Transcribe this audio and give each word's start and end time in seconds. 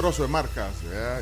trozo 0.00 0.22
de 0.22 0.28
marcas. 0.30 0.72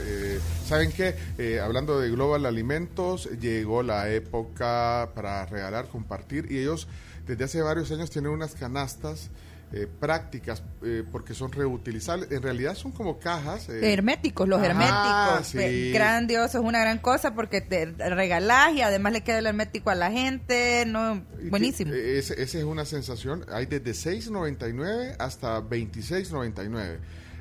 Eh, 0.06 0.38
¿Saben 0.64 0.92
qué? 0.92 1.16
Eh, 1.36 1.58
hablando 1.58 1.98
de 1.98 2.11
Global 2.11 2.46
Alimentos, 2.46 3.29
llegó 3.40 3.82
la 3.82 4.08
época 4.08 5.11
para 5.16 5.44
regalar, 5.46 5.89
compartir 5.89 6.46
y 6.48 6.58
ellos 6.58 6.86
desde 7.26 7.43
hace 7.43 7.61
varios 7.61 7.90
años 7.90 8.08
tienen 8.08 8.30
unas 8.30 8.54
canastas. 8.54 9.30
Eh, 9.70 9.86
prácticas 10.00 10.62
porque 11.12 11.34
son 11.34 11.53
reutilizables. 11.53 12.32
En 12.32 12.40
realidad 12.40 12.75
son 12.75 12.90
como 12.90 13.18
cajas. 13.18 13.68
herméticos, 13.68 14.48
los 14.48 14.62
herméticos. 14.62 15.46
Sí. 15.46 15.92
Grandioso, 15.92 16.61
es 16.61 16.64
una 16.64 16.81
gran 16.81 16.96
cosa 17.00 17.34
porque 17.34 17.61
te 17.61 17.84
regalás 17.84 18.72
y 18.72 18.81
además 18.81 19.12
le 19.12 19.20
queda 19.22 19.40
el 19.40 19.46
hermético 19.46 19.90
a 19.90 19.95
la 19.95 20.11
gente. 20.11 20.84
no 20.86 21.22
Buenísimo. 21.50 21.92
Esa 21.92 22.32
es 22.32 22.54
una 22.64 22.86
sensación. 22.86 23.45
Hay 23.53 23.67
desde 23.67 23.90
6.99 23.90 25.17
hasta 25.18 25.61
26.99. 25.61 26.96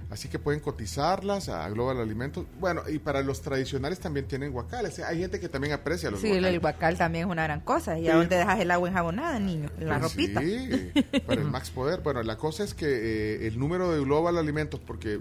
Así 0.09 0.29
que 0.29 0.39
pueden 0.39 0.61
cotizarlas 0.61 1.49
a 1.49 1.67
Global 1.69 1.99
Alimentos. 1.99 2.45
Bueno, 2.59 2.83
y 2.87 2.97
para 2.99 3.21
los 3.21 3.41
tradicionales 3.41 3.99
también 3.99 4.25
tienen 4.25 4.53
guacales. 4.53 4.99
Hay 4.99 5.19
gente 5.19 5.39
que 5.39 5.49
también 5.49 5.73
aprecia 5.73 6.09
los 6.09 6.21
sí, 6.21 6.31
el 6.31 6.59
guacal 6.61 6.97
también 6.97 7.27
es 7.27 7.31
una 7.31 7.43
gran 7.43 7.59
cosa. 7.59 7.99
¿Y 7.99 8.07
a 8.07 8.15
dónde 8.15 8.37
dejas 8.37 8.59
el 8.59 8.71
agua 8.71 8.87
enjabonada, 8.87 9.37
niño? 9.37 9.69
En 9.77 9.87
la 9.87 9.99
pues 9.99 10.11
ropita. 10.13 10.41
Sí, 10.41 10.91
para 11.27 11.41
el 11.41 11.47
Max 11.49 11.71
Poder. 11.71 11.99
Bueno, 11.99 12.23
la 12.23 12.37
cosa 12.37 12.63
es 12.63 12.73
que 12.73 12.85
eh, 12.87 13.47
el 13.47 13.59
número 13.59 13.91
de 13.91 13.99
Global 13.99 14.37
Alimentos, 14.37 14.79
porque 14.79 15.19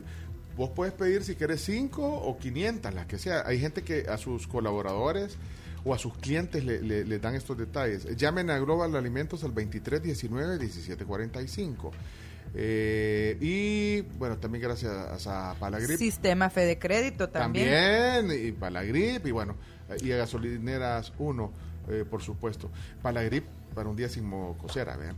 vos 0.56 0.70
puedes 0.70 0.94
pedir 0.94 1.24
si 1.24 1.34
quieres 1.34 1.62
5 1.62 2.02
o 2.02 2.39
500, 2.39 2.94
las 2.94 3.06
que 3.06 3.18
sea. 3.18 3.42
Hay 3.44 3.58
gente 3.58 3.83
que 3.83 4.06
a 4.08 4.18
sus 4.18 4.46
colaboradores 4.46 5.36
o 5.84 5.94
a 5.94 5.98
sus 5.98 6.16
clientes 6.18 6.64
le, 6.64 7.18
dan 7.18 7.34
estos 7.34 7.56
detalles. 7.56 8.16
Llamen 8.16 8.50
a 8.50 8.58
Global 8.58 8.94
Alimentos 8.96 9.44
al 9.44 9.55
2319 9.55 10.58
1745. 10.58 11.92
Eh, 12.55 13.36
y 13.41 14.00
bueno, 14.19 14.39
también 14.39 14.62
gracias 14.62 15.27
a 15.27 15.55
Palagrip. 15.58 15.98
Sistema 15.98 16.50
Fede 16.50 16.78
Crédito 16.78 17.28
también. 17.28 17.70
También, 17.70 18.47
y 18.47 18.52
Palagrip, 18.52 19.27
y 19.27 19.30
bueno, 19.30 19.56
y 20.00 20.12
a 20.12 20.16
Gasolineras 20.16 21.12
1, 21.19 21.52
eh, 21.89 22.05
por 22.08 22.22
supuesto. 22.22 22.70
Palagrip 23.02 23.44
para 23.74 23.89
un 23.89 23.97
día 23.97 24.08
sin 24.08 24.24
mocosera, 24.24 24.97
vean. 24.97 25.17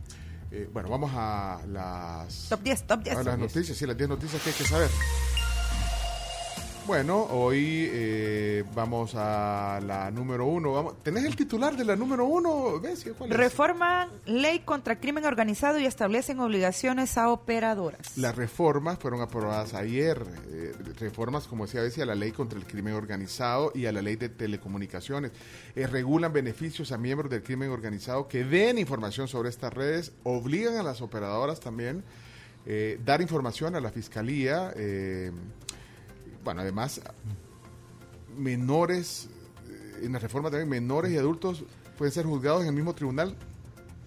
Eh, 0.51 0.67
bueno, 0.73 0.89
vamos 0.89 1.11
a 1.13 1.61
las... 1.67 2.49
Top 2.49 2.61
10, 2.61 2.83
top 2.83 3.03
10. 3.03 3.17
A 3.17 3.23
las 3.23 3.37
noticias, 3.37 3.77
sí, 3.77 3.85
las 3.85 3.95
10 3.95 4.09
noticias 4.09 4.41
que 4.41 4.49
hay 4.49 4.55
que 4.55 4.63
saber. 4.65 4.89
Bueno, 6.89 7.21
hoy 7.29 7.87
eh, 7.91 8.63
vamos 8.73 9.13
a 9.13 9.79
la 9.85 10.09
número 10.09 10.47
uno. 10.47 10.73
Vamos, 10.73 11.03
¿Tenés 11.03 11.23
el 11.23 11.35
titular 11.35 11.77
de 11.77 11.85
la 11.85 11.95
número 11.95 12.25
uno? 12.25 12.81
¿Cuál 13.15 13.29
Reforman 13.29 14.09
ley 14.25 14.61
contra 14.61 14.99
crimen 14.99 15.23
organizado 15.25 15.77
y 15.77 15.85
establecen 15.85 16.39
obligaciones 16.39 17.15
a 17.19 17.29
operadoras. 17.29 18.17
Las 18.17 18.35
reformas 18.35 18.97
fueron 18.97 19.21
aprobadas 19.21 19.75
ayer. 19.75 20.19
Eh, 20.47 20.73
reformas, 20.99 21.45
como 21.45 21.67
decía, 21.67 22.01
a 22.01 22.05
la 22.07 22.15
ley 22.15 22.31
contra 22.31 22.57
el 22.57 22.65
crimen 22.65 22.95
organizado 22.95 23.71
y 23.75 23.85
a 23.85 23.91
la 23.91 24.01
ley 24.01 24.15
de 24.15 24.29
telecomunicaciones. 24.29 25.31
Eh, 25.75 25.85
regulan 25.85 26.33
beneficios 26.33 26.91
a 26.91 26.97
miembros 26.97 27.29
del 27.29 27.43
crimen 27.43 27.69
organizado 27.69 28.27
que 28.27 28.43
den 28.43 28.79
información 28.79 29.27
sobre 29.27 29.49
estas 29.49 29.71
redes. 29.75 30.11
Obligan 30.23 30.77
a 30.77 30.81
las 30.81 31.03
operadoras 31.03 31.59
también 31.59 32.03
dar 33.03 33.21
información 33.21 33.75
a 33.75 33.79
la 33.79 33.89
fiscalía 33.89 34.71
bueno, 36.49 36.61
además, 36.61 36.99
menores, 38.35 39.29
eh, 39.69 40.05
en 40.05 40.13
la 40.13 40.17
reforma 40.17 40.49
también, 40.49 40.67
menores 40.67 41.11
y 41.11 41.17
adultos 41.17 41.63
pueden 41.95 42.11
ser 42.11 42.25
juzgados 42.25 42.63
en 42.63 42.69
el 42.69 42.73
mismo 42.73 42.95
tribunal 42.95 43.35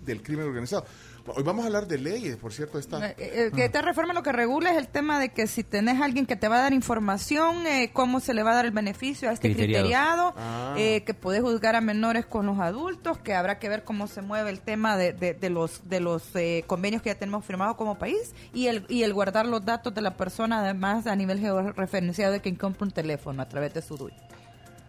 del 0.05 0.25
crimen 0.25 0.47
organizado. 0.47 0.85
Hoy 1.27 1.43
vamos 1.43 1.65
a 1.65 1.67
hablar 1.67 1.87
de 1.87 1.99
leyes, 1.99 2.37
por 2.37 2.53
cierto. 2.53 2.79
Esta, 2.79 3.11
eh, 3.11 3.15
eh, 3.19 3.51
que 3.55 3.65
esta 3.65 3.83
reforma 3.83 4.13
lo 4.13 4.23
que 4.23 4.33
regula 4.33 4.73
es 4.73 4.79
el 4.79 4.89
tema 4.89 5.21
de 5.21 5.31
que 5.31 5.47
si 5.47 5.63
tenés 5.63 6.01
alguien 6.01 6.27
que 6.27 6.37
te 6.37 6.49
va 6.49 6.57
a 6.57 6.63
dar 6.63 6.73
información, 6.73 7.65
cómo 7.93 8.21
se 8.21 8.35
le 8.35 8.43
va 8.43 8.53
a 8.53 8.55
dar 8.57 8.65
el 8.65 8.73
beneficio 8.73 9.31
a 9.31 9.33
este 9.33 9.53
criteriado, 9.55 10.35
ah. 10.37 10.75
que 10.77 11.15
podés 11.15 11.43
juzgar 11.43 11.77
a 11.77 11.81
menores 11.81 12.27
con 12.27 12.47
los 12.47 12.59
adultos, 12.59 13.19
que 13.19 13.35
habrá 13.35 13.59
que 13.59 13.69
ver 13.69 13.85
cómo 13.85 14.07
se 14.07 14.23
mueve 14.23 14.51
el 14.51 14.61
tema 14.61 14.97
de, 14.97 15.13
de, 15.13 15.51
los, 15.51 15.89
de 15.89 16.01
los 16.01 16.23
convenios 16.67 17.03
que 17.03 17.11
ya 17.11 17.19
tenemos 17.19 17.45
firmados 17.45 17.77
como 17.77 17.99
país 17.99 18.35
y 18.53 18.67
el, 18.67 18.85
y 18.89 19.03
el 19.03 19.15
guardar 19.15 19.47
los 19.47 19.65
datos 19.65 19.95
de 19.95 20.01
la 20.01 20.17
persona, 20.17 20.61
además 20.61 21.07
a 21.07 21.15
nivel 21.15 21.39
georreferenciado 21.39 22.33
de 22.33 22.41
quien 22.41 22.57
compra 22.57 22.85
un 22.85 22.93
teléfono 22.93 23.43
a 23.43 23.49
través 23.49 23.75
de 23.75 23.83
su 23.83 23.97
DUI. 23.97 24.13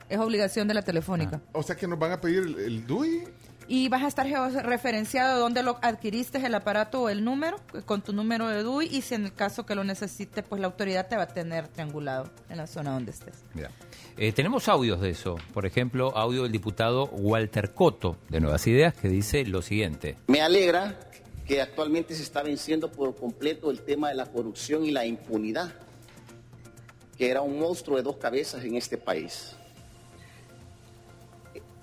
Es 0.10 0.20
obligación 0.20 0.68
de 0.68 0.74
la 0.74 0.82
telefónica. 0.82 1.42
Ah. 1.48 1.50
O 1.54 1.64
sea 1.64 1.76
que 1.76 1.88
nos 1.88 1.98
van 1.98 2.12
a 2.12 2.22
pedir 2.22 2.44
el 2.60 2.86
DUI 2.86 3.24
y 3.68 3.90
vas 3.90 4.04
a 4.04 4.08
estar 4.08 4.28
referenciado 4.66 5.40
donde 5.40 5.64
lo 5.64 5.78
adquiriste 5.82 6.44
el 6.46 6.56
aparato 6.56 7.04
o 7.04 7.10
el 7.10 7.24
número 7.24 7.58
con 7.86 8.02
tu 8.02 8.14
número 8.14 8.48
de 8.48 8.64
DUI 8.64 8.88
y 8.88 9.02
si 9.02 9.16
en 9.16 9.26
el 9.26 9.34
caso 9.34 9.66
que 9.66 9.76
lo 9.76 9.84
necesites 9.84 10.44
pues 10.44 10.60
la 10.60 10.68
autoridad 10.68 11.08
te 11.08 11.16
va 11.16 11.24
a 11.24 11.28
tener 11.28 11.68
triangulado 11.68 12.30
en 12.50 12.58
la 12.58 12.68
zona 12.68 12.92
donde 12.92 13.12
estés. 13.12 13.44
Eh, 14.18 14.32
tenemos 14.32 14.68
audios 14.68 15.02
de 15.02 15.10
eso, 15.10 15.38
por 15.54 15.66
ejemplo 15.66 16.16
audio 16.18 16.44
del 16.44 16.52
diputado 16.52 17.06
Walter 17.06 17.74
Coto 17.74 18.18
de 18.30 18.40
Nuevas 18.40 18.66
Ideas 18.68 18.94
que 18.94 19.08
dice 19.08 19.46
lo 19.46 19.62
siguiente. 19.62 20.18
Me 20.28 20.42
alegra 20.42 20.98
que 21.48 21.62
actualmente 21.62 22.16
se 22.16 22.24
está 22.24 22.42
venciendo 22.44 22.92
por 22.92 23.16
completo 23.16 23.70
el 23.72 23.82
tema 23.82 24.10
de 24.10 24.16
la 24.16 24.26
corrupción 24.26 24.86
y 24.86 24.92
la 24.92 25.06
impunidad, 25.06 25.74
que 27.18 27.30
era 27.30 27.42
un 27.42 27.60
monstruo 27.60 27.98
de 27.98 28.04
dos 28.04 28.18
cabezas 28.18 28.64
en 28.64 28.76
este 28.76 28.98
país. 28.98 29.56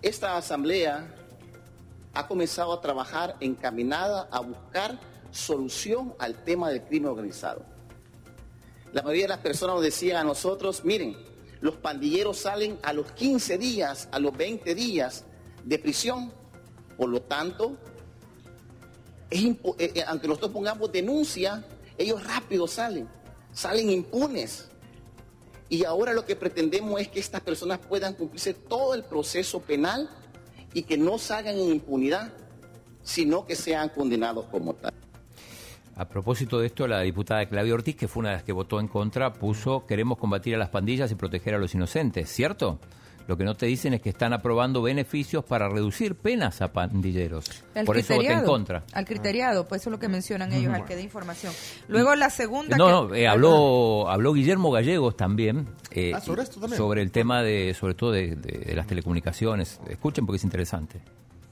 Esta 0.03 0.39
asamblea 0.39 1.15
ha 2.15 2.27
comenzado 2.27 2.73
a 2.73 2.81
trabajar 2.81 3.37
encaminada 3.41 4.29
a 4.31 4.41
buscar 4.41 4.99
solución 5.31 6.15
al 6.19 6.43
tema 6.45 6.71
del 6.71 6.83
crimen 6.83 7.11
organizado. 7.11 7.65
La 8.93 9.03
mayoría 9.03 9.25
de 9.25 9.29
las 9.29 9.39
personas 9.39 9.77
nos 9.77 9.85
decían 9.85 10.17
a 10.17 10.25
nosotros, 10.25 10.85
miren, 10.85 11.17
los 11.61 11.77
pandilleros 11.77 12.39
salen 12.39 12.79
a 12.83 12.93
los 12.93 13.13
15 13.13 13.59
días, 13.59 14.09
a 14.11 14.19
los 14.19 14.37
20 14.37 14.75
días 14.75 15.25
de 15.65 15.79
prisión. 15.79 16.33
Por 16.97 17.09
lo 17.09 17.23
tanto, 17.23 17.77
eh, 19.31 19.57
eh, 19.79 20.05
aunque 20.07 20.27
nosotros 20.27 20.51
pongamos 20.51 20.91
denuncia, 20.91 21.65
ellos 21.97 22.25
rápido 22.25 22.67
salen, 22.67 23.09
salen 23.53 23.91
impunes. 23.91 24.69
Y 25.69 25.85
ahora 25.85 26.13
lo 26.13 26.25
que 26.25 26.35
pretendemos 26.35 27.01
es 27.01 27.09
que 27.09 27.21
estas 27.21 27.43
personas 27.43 27.79
puedan 27.79 28.15
cumplirse 28.15 28.55
todo 28.55 28.95
el 28.95 29.05
proceso 29.05 29.61
penal 29.61 30.11
y 30.73 30.83
que 30.83 30.97
no 30.97 31.19
salgan 31.19 31.57
en 31.57 31.73
impunidad, 31.73 32.33
sino 33.03 33.47
que 33.47 33.57
sean 33.57 33.89
condenados 33.91 34.47
como 34.47 34.75
tal. 34.75 34.93
A 35.97 36.09
propósito 36.09 36.59
de 36.59 36.67
esto, 36.67 36.87
la 36.87 37.01
diputada 37.01 37.47
Claudia 37.47 37.75
Ortiz, 37.75 37.95
que 37.97 38.09
fue 38.09 38.21
una 38.21 38.31
de 38.31 38.37
las 38.37 38.45
que 38.45 38.53
votó 38.53 38.81
en 38.81 38.89
contra, 38.89 39.35
puso 39.35 39.85
queremos 39.87 40.17
combatir 40.17 40.55
a 40.55 40.59
las 40.59 40.71
pandillas 40.71 41.11
y 41.13 41.15
proteger 41.15 41.55
a 41.55 41.59
los 41.59 41.75
inocentes, 41.75 42.31
¿cierto? 42.31 42.79
Lo 43.27 43.37
que 43.37 43.45
no 43.45 43.55
te 43.55 43.67
dicen 43.67 43.95
es 43.95 44.03
que 44.03 44.11
están 44.11 44.33
aprobando 44.33 44.83
beneficios 44.83 45.45
para 45.45 45.69
reducir 45.69 46.17
penas 46.17 46.61
a 46.63 46.73
pandilleros. 46.73 47.45
Por 47.87 47.97
eso 47.97 48.15
voté 48.17 48.33
en 48.33 48.45
contra. 48.45 48.83
Al 48.93 49.05
criteriado, 49.05 49.69
pues 49.69 49.83
eso 49.83 49.91
es 49.91 49.93
lo 49.93 49.99
que 49.99 50.09
mencionan 50.09 50.53
ellos, 50.53 50.75
al 50.75 50.85
que 50.85 50.97
dé 50.97 51.03
información. 51.03 51.53
Luego 51.89 52.15
la 52.17 52.31
segunda... 52.31 52.77
No, 52.77 52.91
no, 53.09 53.15
eh, 53.15 53.29
habló, 53.29 54.09
habló 54.09 54.33
Guillermo 54.33 54.71
Gallegos 54.71 55.17
también, 55.17 55.69
eh, 55.93 56.13
ah, 56.15 56.21
sobre, 56.21 56.43
esto 56.43 56.61
también. 56.61 56.77
sobre 56.77 57.03
el 57.03 57.11
tema 57.11 57.43
de, 57.43 57.75
sobre 57.79 57.95
todo 57.95 58.13
de, 58.13 58.35
de 58.37 58.75
las 58.75 58.87
telecomunicaciones. 58.87 59.81
Escuchen 59.89 60.27
porque 60.27 60.39
es 60.39 60.45
interesante. 60.45 61.01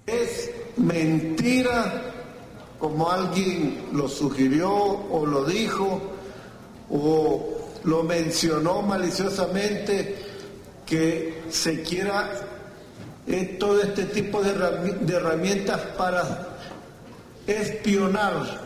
Es 0.06 0.50
mentira 0.76 2.02
como 2.78 3.10
alguien 3.10 3.86
lo 3.92 4.08
sugirió 4.08 4.72
o 4.72 5.26
lo 5.26 5.44
dijo 5.44 6.00
o 6.90 7.58
lo 7.84 8.02
mencionó 8.02 8.82
maliciosamente 8.82 10.27
que 10.88 11.42
se 11.50 11.82
quiera 11.82 12.30
eh, 13.26 13.56
todo 13.60 13.82
este 13.82 14.04
tipo 14.06 14.42
de, 14.42 14.52
herramientas 15.14 15.80
para 15.98 16.48
espionar, 17.46 18.62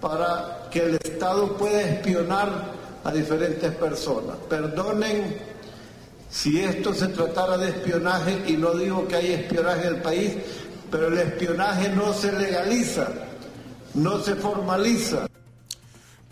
para 0.00 0.68
que 0.70 0.84
el 0.84 0.94
Estado 0.94 1.56
pueda 1.56 1.82
espionar 1.82 2.72
a 3.04 3.12
diferentes 3.12 3.70
personas. 3.74 4.36
Perdonen 4.48 5.36
si 6.30 6.60
esto 6.60 6.94
se 6.94 7.08
tratara 7.08 7.58
de 7.58 7.68
espionaje, 7.68 8.42
y 8.46 8.56
no 8.56 8.72
digo 8.72 9.06
que 9.06 9.16
hay 9.16 9.32
espionaje 9.32 9.86
en 9.86 9.94
el 9.96 10.02
país, 10.02 10.32
pero 10.90 11.08
el 11.08 11.18
espionaje 11.18 11.90
no 11.90 12.12
se 12.14 12.32
legaliza, 12.32 13.08
no 13.94 14.18
se 14.20 14.34
formaliza. 14.34 15.26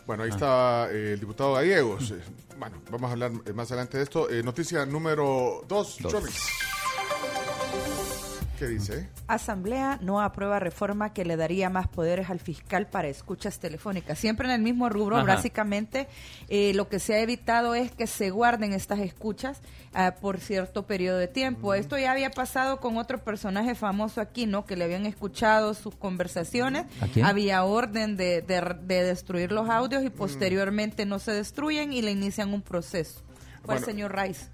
Bueno, 0.07 0.23
ahí 0.23 0.31
está 0.31 0.89
eh, 0.91 1.13
el 1.13 1.21
diputado 1.21 1.55
Gallegos. 1.55 2.13
Bueno, 2.59 2.81
vamos 2.91 3.09
a 3.09 3.13
hablar 3.13 3.33
más 3.55 3.71
adelante 3.71 3.99
de 3.99 4.05
esto. 4.05 4.31
Eh, 4.31 4.43
noticia 4.43 4.87
número 4.87 5.65
dos, 5.69 5.99
¿Qué 8.59 8.67
dice? 8.67 9.09
Asamblea 9.27 9.99
no 10.01 10.21
aprueba 10.21 10.59
reforma 10.61 11.13
que 11.13 11.25
le 11.25 11.37
daría 11.37 11.71
más 11.71 11.89
poderes 11.89 12.31
al 12.31 12.39
fiscal 12.39 12.87
para 12.87 13.09
escuchas 13.09 13.59
telefónicas. 13.59 14.19
Siempre 14.19 14.47
en 14.47 14.55
el 14.55 14.63
mismo 14.63 14.89
rubro, 14.89 15.25
básicamente, 15.25 16.09
eh, 16.49 16.73
lo 16.75 16.89
que 16.89 16.99
se 16.99 17.15
ha 17.15 17.21
evitado 17.21 17.75
es 17.75 17.91
que 17.91 18.07
se 18.07 18.31
guarden 18.31 18.73
estas 18.73 19.01
escuchas 19.01 19.61
ah, 19.93 20.15
por 20.21 20.39
cierto 20.39 20.87
periodo 20.87 21.19
de 21.19 21.27
tiempo. 21.27 21.71
Mm. 21.71 21.75
Esto 21.75 21.99
ya 21.99 22.13
había 22.13 22.31
pasado 22.31 22.79
con 22.79 22.97
otro 22.97 23.19
personaje 23.19 23.75
famoso 23.75 24.21
aquí, 24.21 24.47
¿no? 24.47 24.65
Que 24.65 24.77
le 24.77 24.85
habían 24.85 25.07
escuchado 25.07 25.75
sus 25.75 25.95
conversaciones. 25.97 26.87
Había 27.23 27.65
orden 27.65 28.17
de, 28.17 28.43
destruir 28.87 29.51
los 29.51 29.69
audios 29.69 30.05
y 30.05 30.09
mm. 30.09 30.13
posteriormente 30.13 31.07
no 31.07 31.19
se 31.19 31.33
destruyen 31.33 31.93
y 31.93 32.03
le 32.03 32.13
inician 32.13 32.55
un 32.55 32.63
proceso. 32.63 33.21
Fue 33.65 33.77
el 33.77 33.85
señor 33.85 34.15
Rice. 34.17 34.54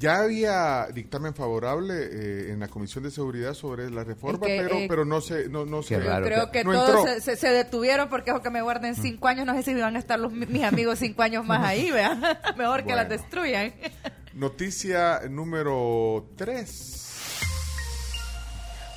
Ya 0.00 0.20
había 0.20 0.86
dictamen 0.94 1.34
favorable 1.34 1.94
eh, 1.94 2.52
en 2.52 2.60
la 2.60 2.68
Comisión 2.68 3.04
de 3.04 3.10
Seguridad 3.10 3.52
sobre 3.52 3.90
la 3.90 4.02
reforma, 4.02 4.46
pero, 4.46 4.74
eh, 4.78 4.86
pero 4.88 5.04
no 5.04 5.20
se... 5.20 5.50
No, 5.50 5.66
no 5.66 5.82
se 5.82 5.98
creo 5.98 6.50
que 6.50 6.64
todos 6.64 7.22
se, 7.22 7.48
detuvieron 7.48 8.08
porque 8.08 8.30
es 8.30 8.40
que 8.40 8.48
me 8.48 8.62
guarden 8.62 8.92
mm. 8.92 9.02
cinco 9.02 9.28
años, 9.28 9.44
no 9.44 9.54
sé 9.54 9.62
si 9.62 9.74
van 9.74 9.96
a 9.96 9.98
estar 9.98 10.18
los, 10.18 10.32
mis 10.32 10.64
amigos 10.64 10.98
cinco 11.00 11.20
años 11.20 11.44
más 11.44 11.62
ahí, 11.62 11.90
vean. 11.92 12.22
Mejor 12.56 12.84
que 12.86 12.94
las 12.94 13.10
destruyan. 13.10 13.74
Noticia 14.32 15.20
número 15.28 16.30
tres. 16.34 17.19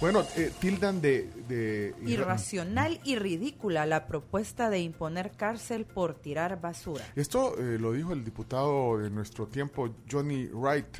Bueno, 0.03 0.25
eh, 0.35 0.51
tildan 0.59 0.99
de, 0.99 1.95
Irracional 2.05 2.99
y 3.05 3.15
ridícula 3.15 3.85
la 3.85 4.05
propuesta 4.05 4.69
de 4.69 4.79
imponer 4.79 5.31
cárcel 5.31 5.85
por 5.85 6.15
tirar 6.15 6.59
basura. 6.59 7.05
Esto 7.15 7.57
eh, 7.57 7.79
lo 7.79 7.93
dijo 7.93 8.11
el 8.11 8.25
diputado 8.25 8.97
de 8.97 9.09
nuestro 9.09 9.47
tiempo, 9.47 9.95
Johnny 10.11 10.47
Wright. 10.47 10.97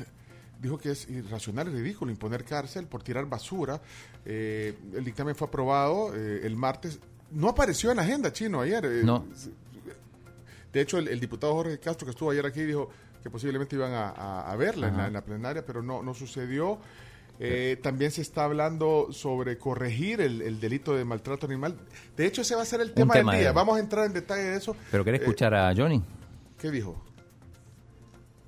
Dijo 0.58 0.78
que 0.78 0.92
es 0.92 1.06
irracional 1.10 1.68
y 1.68 1.72
ridículo 1.72 2.12
imponer 2.12 2.46
cárcel 2.46 2.86
por 2.86 3.02
tirar 3.02 3.26
basura. 3.26 3.78
Eh, 4.24 4.74
el 4.94 5.04
dictamen 5.04 5.34
fue 5.34 5.48
aprobado 5.48 6.14
el 6.14 6.56
martes. 6.56 6.98
No 7.30 7.50
apareció 7.50 7.90
en 7.90 7.98
la 7.98 8.04
agenda, 8.04 8.32
Chino, 8.32 8.62
ayer. 8.62 9.04
no. 9.04 9.26
De 10.72 10.80
hecho, 10.80 10.96
el, 10.96 11.20
diputado 11.20 11.52
Jorge 11.52 11.78
Castro, 11.78 12.06
que 12.06 12.12
estuvo 12.12 12.30
ayer 12.30 12.46
aquí, 12.46 12.62
dijo 12.62 12.88
que 13.22 13.28
posiblemente 13.28 13.76
iban 13.76 13.92
a, 13.92 14.56
verla 14.56 14.88
en 14.88 14.96
la, 14.96 15.06
en 15.08 15.12
la, 15.12 15.20
plenaria, 15.22 15.62
pero 15.62 15.82
no, 15.82 16.02
no 16.02 16.14
sucedió. 16.14 16.80
Eh, 17.40 17.78
también 17.82 18.12
se 18.12 18.22
está 18.22 18.44
hablando 18.44 19.08
sobre 19.10 19.58
corregir 19.58 20.20
el, 20.20 20.60
delito 20.60 20.94
de 20.94 21.04
maltrato 21.04 21.46
animal. 21.46 21.76
De 22.16 22.26
hecho, 22.26 22.42
ese 22.42 22.54
va 22.54 22.62
a 22.62 22.64
ser 22.64 22.80
el 22.80 22.92
tema, 22.92 23.14
del 23.14 23.26
día. 23.26 23.52
Vamos 23.52 23.76
a 23.76 23.80
entrar 23.80 24.06
en 24.06 24.12
detalle 24.12 24.44
de 24.44 24.56
eso. 24.56 24.76
¿Pero 24.90 25.04
querés 25.04 25.20
eh, 25.20 25.24
escuchar 25.24 25.54
a 25.54 25.74
Johnny? 25.74 26.02
¿Qué 26.58 26.70
dijo? 26.70 26.96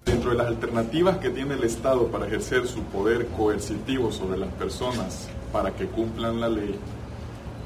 Dentro 0.04 0.30
de 0.30 0.36
las 0.36 0.46
alternativas 0.46 1.18
que 1.18 1.30
tiene 1.30 1.54
el 1.54 1.64
Estado 1.64 2.06
para 2.06 2.28
ejercer 2.28 2.66
su 2.68 2.82
poder 2.84 3.26
coercitivo 3.28 4.12
sobre 4.12 4.38
las 4.38 4.52
personas 4.54 5.28
para 5.52 5.72
que 5.72 5.86
cumplan 5.86 6.40
la 6.40 6.48
ley, 6.48 6.78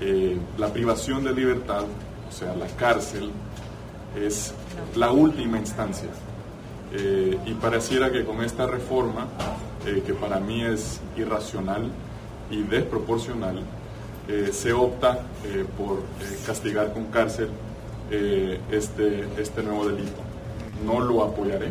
eh, 0.00 0.38
la 0.56 0.72
privación 0.72 1.22
de 1.22 1.34
libertad, 1.34 1.84
o 2.28 2.32
sea, 2.32 2.54
la 2.54 2.66
cárcel, 2.76 3.30
es 4.16 4.54
la 4.96 5.12
última 5.12 5.58
instancia. 5.58 6.08
y 6.92 7.54
pareciera 7.54 8.10
que 8.10 8.24
con 8.24 8.42
esta 8.42 8.66
reforma 8.66 9.28
eh, 9.86 10.02
que 10.04 10.12
para 10.12 10.40
mí 10.40 10.62
es 10.62 11.00
irracional 11.16 11.90
y 12.50 12.62
desproporcional, 12.62 13.62
eh, 14.28 14.50
se 14.52 14.74
opta 14.74 15.20
eh, 15.44 15.64
por 15.78 16.02
castigar 16.46 16.92
con 16.92 17.04
cárcel 17.06 17.48
este, 18.10 19.24
este 19.38 19.62
nuevo 19.62 19.88
delito. 19.88 20.20
No 20.84 20.98
lo 21.00 21.22
apoyaré. 21.22 21.70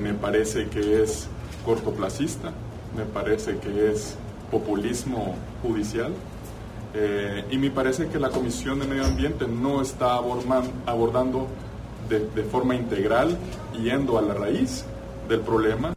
me 0.00 0.12
parece 0.12 0.66
que 0.66 1.02
es 1.02 1.28
cortoplacista, 1.64 2.50
me 2.96 3.04
parece 3.04 3.58
que 3.58 3.92
es 3.92 4.16
populismo 4.50 5.36
judicial. 5.62 6.12
y 7.50 7.58
me 7.58 7.70
parece 7.70 8.08
que 8.08 8.18
la 8.18 8.30
Comisión 8.30 8.80
de 8.80 8.86
Medio 8.86 9.04
Ambiente 9.04 9.46
no 9.46 9.80
está 9.82 10.16
abordando 10.16 11.46
de, 12.08 12.18
de 12.34 12.42
forma 12.42 12.74
integral, 12.74 13.38
yendo 13.80 14.18
a 14.18 14.22
la 14.22 14.34
raíz 14.34 14.84
del 15.28 15.40
problema 15.40 15.95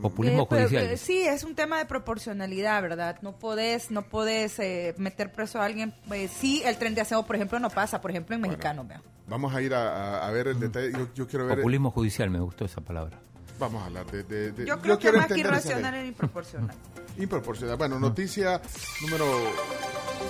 Populismo 0.00 0.42
eh, 0.42 0.46
judicial. 0.48 0.84
Eh, 0.84 0.96
sí, 0.96 1.22
es 1.22 1.44
un 1.44 1.54
tema 1.54 1.78
de 1.78 1.86
proporcionalidad, 1.86 2.82
¿verdad? 2.82 3.18
No 3.22 3.32
podés, 3.32 3.90
no 3.90 4.02
podés 4.02 4.58
eh, 4.58 4.94
meter 4.98 5.32
preso 5.32 5.60
a 5.60 5.64
alguien. 5.64 5.94
sí, 6.30 6.62
el 6.64 6.76
tren 6.76 6.94
de 6.94 7.02
aseo, 7.02 7.24
por 7.24 7.36
ejemplo, 7.36 7.58
no 7.58 7.70
pasa, 7.70 8.00
por 8.00 8.10
ejemplo, 8.10 8.34
en 8.34 8.42
mexicano. 8.42 8.86
Vamos 9.26 9.54
a 9.54 9.62
ir 9.62 9.74
a, 9.74 10.30
ver 10.30 10.48
el 10.48 10.60
detalle. 10.60 10.92
Yo, 11.14 11.26
quiero 11.26 11.46
ver. 11.46 11.58
Populismo 11.58 11.90
judicial, 11.90 12.30
me 12.30 12.40
gustó 12.40 12.64
esa 12.64 12.80
palabra. 12.80 13.18
Vamos 13.58 13.82
a 13.82 13.86
hablar 13.86 14.06
de. 14.06 14.64
yo 14.66 14.80
creo 14.80 14.98
que 14.98 15.12
más 15.12 15.28
que 15.28 15.40
irracional 15.40 15.94
es 15.94 16.08
improporcional. 16.08 16.76
improporcional. 17.18 17.76
Bueno, 17.76 18.00
noticia 18.00 18.60
número 19.00 19.26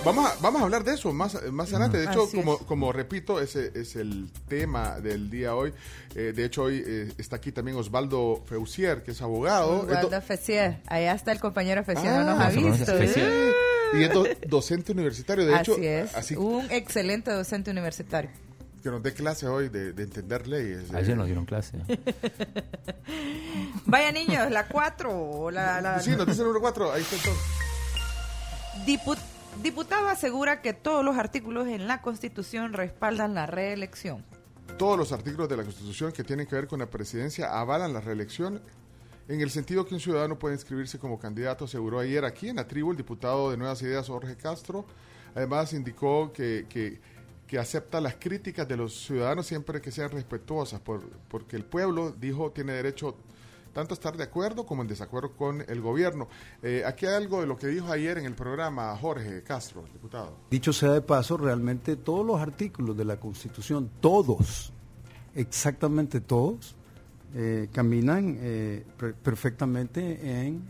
Vamos 0.05 0.31
a, 0.31 0.35
vamos 0.39 0.61
a 0.61 0.65
hablar 0.65 0.83
de 0.83 0.93
eso 0.93 1.11
más, 1.11 1.41
más 1.51 1.73
adelante. 1.73 1.97
De 1.97 2.05
hecho, 2.05 2.29
como, 2.29 2.59
como 2.59 2.93
repito, 2.93 3.41
ese 3.41 3.71
es 3.73 3.95
el 3.95 4.29
tema 4.47 4.99
del 4.99 5.31
día 5.31 5.55
hoy. 5.55 5.73
Eh, 6.13 6.31
de 6.35 6.45
hecho, 6.45 6.63
hoy 6.63 6.83
eh, 6.85 7.11
está 7.17 7.37
aquí 7.37 7.51
también 7.51 7.75
Osvaldo 7.75 8.43
Feusier, 8.45 9.01
que 9.01 9.11
es 9.11 9.21
abogado. 9.23 9.81
Osvaldo 9.81 10.21
Feusier. 10.21 10.79
Allá 10.85 11.13
está 11.13 11.31
el 11.31 11.39
compañero 11.39 11.83
Feusier, 11.83 12.13
no 12.13 12.23
nos 12.23 12.39
ha 12.39 12.49
visto. 12.49 12.93
Y 13.93 14.03
es 14.03 14.11
docente 14.47 14.91
universitario. 14.91 15.43
De 15.43 15.55
así 15.55 15.71
hecho, 15.71 15.81
es. 15.81 16.31
Un 16.37 16.69
excelente 16.69 17.31
docente 17.31 17.71
universitario. 17.71 18.29
Que 18.83 18.91
nos 18.91 19.01
dé 19.01 19.11
clase 19.11 19.47
hoy 19.47 19.69
de, 19.69 19.89
entender 19.89 20.47
leyes. 20.47 20.93
Ayer 20.93 21.17
nos 21.17 21.25
dieron 21.25 21.45
clase. 21.45 21.79
Vaya 23.87 24.11
niños, 24.11 24.51
la 24.51 24.67
4 24.67 25.49
la, 25.49 25.81
la... 25.81 25.99
Sí, 25.99 26.11
noticia 26.11 26.43
número 26.43 26.61
4, 26.61 26.93
ahí 26.93 27.01
está 27.01 27.15
todo. 27.23 27.35
Diputado 28.85 29.34
Diputado 29.61 30.07
asegura 30.07 30.61
que 30.61 30.73
todos 30.73 31.03
los 31.03 31.17
artículos 31.17 31.67
en 31.67 31.87
la 31.87 32.01
Constitución 32.01 32.73
respaldan 32.73 33.33
la 33.33 33.45
reelección. 33.45 34.23
Todos 34.77 34.97
los 34.97 35.11
artículos 35.11 35.49
de 35.49 35.57
la 35.57 35.63
Constitución 35.63 36.11
que 36.11 36.23
tienen 36.23 36.45
que 36.45 36.55
ver 36.55 36.67
con 36.67 36.79
la 36.79 36.89
presidencia 36.89 37.59
avalan 37.59 37.93
la 37.93 38.01
reelección 38.01 38.61
en 39.27 39.41
el 39.41 39.49
sentido 39.49 39.85
que 39.85 39.95
un 39.95 39.99
ciudadano 39.99 40.37
puede 40.37 40.53
inscribirse 40.53 40.99
como 40.99 41.17
candidato, 41.17 41.65
aseguró 41.65 41.99
ayer 41.99 42.23
aquí 42.25 42.49
en 42.49 42.57
la 42.57 42.67
tribu 42.67 42.91
el 42.91 42.97
diputado 42.97 43.49
de 43.49 43.57
Nuevas 43.57 43.81
Ideas 43.81 44.07
Jorge 44.07 44.35
Castro. 44.35 44.85
Además 45.33 45.73
indicó 45.73 46.31
que, 46.31 46.67
que, 46.69 46.99
acepta 47.57 48.01
las 48.01 48.15
críticas 48.15 48.67
de 48.67 48.75
los 48.75 49.05
ciudadanos 49.05 49.47
siempre 49.47 49.81
que 49.81 49.89
sean 49.89 50.11
respetuosas, 50.11 50.81
por, 50.81 51.01
porque 51.29 51.55
el 51.55 51.63
pueblo, 51.63 52.11
dijo, 52.11 52.51
tiene 52.51 52.73
derecho 52.73 53.15
tanto 53.75 53.93
estar 53.93 54.15
de 54.15 54.23
acuerdo 54.23 54.65
como 54.65 54.83
en 54.83 54.87
desacuerdo 54.87 55.33
con 55.33 55.61
el 55.67 55.81
gobierno. 55.81 56.29
Eh, 56.63 56.83
aquí 56.85 57.07
hay 57.07 57.15
algo 57.15 57.41
de 57.41 57.47
lo 57.47 57.57
que 57.57 57.67
dijo 57.67 57.91
ayer 57.91 58.17
en 58.17 58.25
el 58.25 58.33
programa 58.33 58.95
Jorge 58.95 59.43
Castro, 59.43 59.83
diputado. 59.91 60.37
Dicho 60.49 60.71
sea 60.71 60.91
de 60.91 61.01
paso, 61.01 61.35
realmente 61.35 61.97
todos 61.97 62.25
los 62.25 62.39
artículos 62.39 62.95
de 62.95 63.03
la 63.03 63.19
Constitución, 63.19 63.91
todos, 63.99 64.71
exactamente 65.35 66.21
todos, 66.21 66.73
eh, 67.35 67.67
caminan 67.73 68.37
eh, 68.39 68.85
perfectamente 69.21 70.45
en 70.45 70.63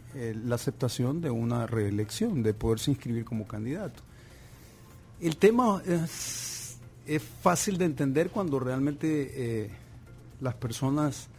la 0.49 0.55
aceptación 0.55 1.21
de 1.21 1.29
una 1.29 1.67
reelección, 1.67 2.41
de 2.41 2.55
poderse 2.55 2.89
inscribir 2.89 3.23
como 3.23 3.47
candidato. 3.47 4.01
El 5.21 5.37
tema 5.37 5.79
es, 5.85 6.79
es 7.05 7.21
fácil 7.21 7.77
de 7.77 7.85
entender 7.85 8.31
cuando 8.31 8.59
realmente 8.59 9.69
las 10.41 10.55
personas 10.55 11.29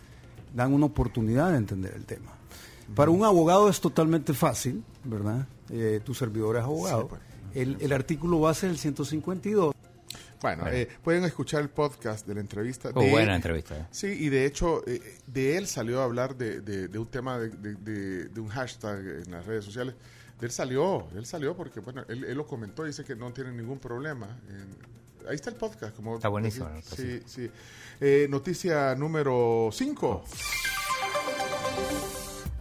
dan 0.57 0.73
una 0.73 0.87
oportunidad 0.87 1.51
de 1.51 1.59
entender 1.59 1.93
el 1.95 2.07
tema. 2.07 2.33
Para 2.95 3.11
un 3.11 3.25
abogado 3.25 3.69
es 3.69 3.81
totalmente 3.81 4.33
fácil, 4.33 4.83
¿verdad? 5.05 5.47
Eh, 5.71 6.01
tu 6.03 6.15
servidor 6.15 6.57
es 6.57 6.63
abogado. 6.63 7.09
Pues. 7.09 7.21
el, 7.55 7.93
artículo 7.93 8.41
base 8.41 8.67
del 8.67 8.79
152. 8.79 9.75
Bueno, 10.41 10.67
eh, 10.69 10.89
pueden 11.03 11.25
escuchar 11.25 11.61
el 11.61 11.69
podcast 11.69 12.27
de 12.27 12.35
la 12.35 12.41
entrevista. 12.41 12.91
Oh, 12.95 13.07
buena 13.07 13.37
entrevista. 13.37 13.77
Eh. 13.77 13.87
Sí, 13.91 14.07
y 14.07 14.29
de 14.31 14.47
hecho, 14.47 14.83
de 15.27 15.59
él 15.59 15.67
salió 15.67 16.01
a 16.01 16.05
hablar 16.05 16.37
de, 16.37 16.89
un 16.99 17.07
tema, 17.07 17.39
de, 17.39 18.31
un 18.41 18.49
hashtag 18.49 19.25
en 19.27 19.31
las 19.31 19.45
redes 19.45 19.65
sociales. 19.65 19.95
De 20.41 20.47
él 20.47 20.53
salió, 20.53 21.07
él 21.15 21.27
salió 21.27 21.55
porque, 21.55 21.81
bueno, 21.81 22.03
él, 22.09 22.35
lo 22.35 22.47
comentó, 22.47 22.85
dice 22.85 23.05
que 23.05 23.15
no 23.15 23.31
tiene 23.33 23.53
ningún 23.53 23.79
problema. 23.79 24.29
Ahí 25.28 25.35
está 25.35 25.50
el 25.50 25.56
podcast. 25.56 25.95
Como, 25.97 26.16
está 26.16 26.28
buenísimo. 26.28 26.68
sí, 26.83 27.21
sí. 27.26 27.50
Eh, 28.00 28.26
noticia 28.28 28.95
número 28.95 29.71
5. 29.73 30.25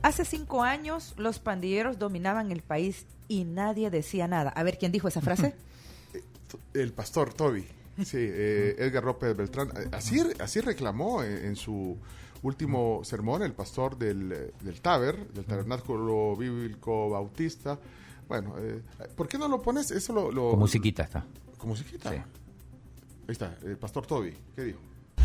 Hace 0.01 0.23
cinco 0.23 0.61
años 0.61 1.13
los 1.17 1.39
pandilleros 1.39 1.97
dominaban 1.97 2.51
el 2.51 2.61
país 2.61 3.05
y 3.27 3.43
nadie 3.43 3.89
decía 3.89 4.27
nada. 4.27 4.51
A 4.51 4.63
ver, 4.63 4.77
¿quién 4.77 4.91
dijo 4.91 5.07
esa 5.07 5.19
frase? 5.19 5.55
el 6.73 6.93
pastor 6.93 7.33
Toby. 7.33 7.65
Sí, 8.03 8.17
eh, 8.19 8.75
Edgar 8.77 9.03
López 9.03 9.35
Beltrán. 9.35 9.71
Así, 9.91 10.21
así 10.39 10.59
reclamó 10.59 11.23
en, 11.23 11.55
su 11.55 11.97
último 12.43 13.01
sermón 13.03 13.41
el 13.41 13.53
pastor 13.53 13.97
del, 13.97 14.53
del 14.61 14.81
Taber, 14.81 15.27
del 15.29 15.45
Tabernáculo 15.45 16.35
Bíblico 16.35 17.09
Bautista. 17.09 17.79
Bueno, 18.27 18.55
eh, 18.59 18.81
¿por 19.15 19.27
qué 19.27 19.37
no 19.37 19.47
lo 19.47 19.61
pones? 19.61 19.91
Eso 19.91 20.31
lo, 20.31 20.51
Con 20.51 20.59
musiquita 20.59 21.03
está. 21.03 21.25
¿Con 21.57 21.69
musiquita? 21.69 22.11
Sí. 22.11 22.17
Ahí 23.27 23.31
está, 23.31 23.55
el 23.63 23.77
pastor 23.77 24.05
Toby. 24.05 24.33
¿Qué 24.55 24.63
dijo? 24.63 24.79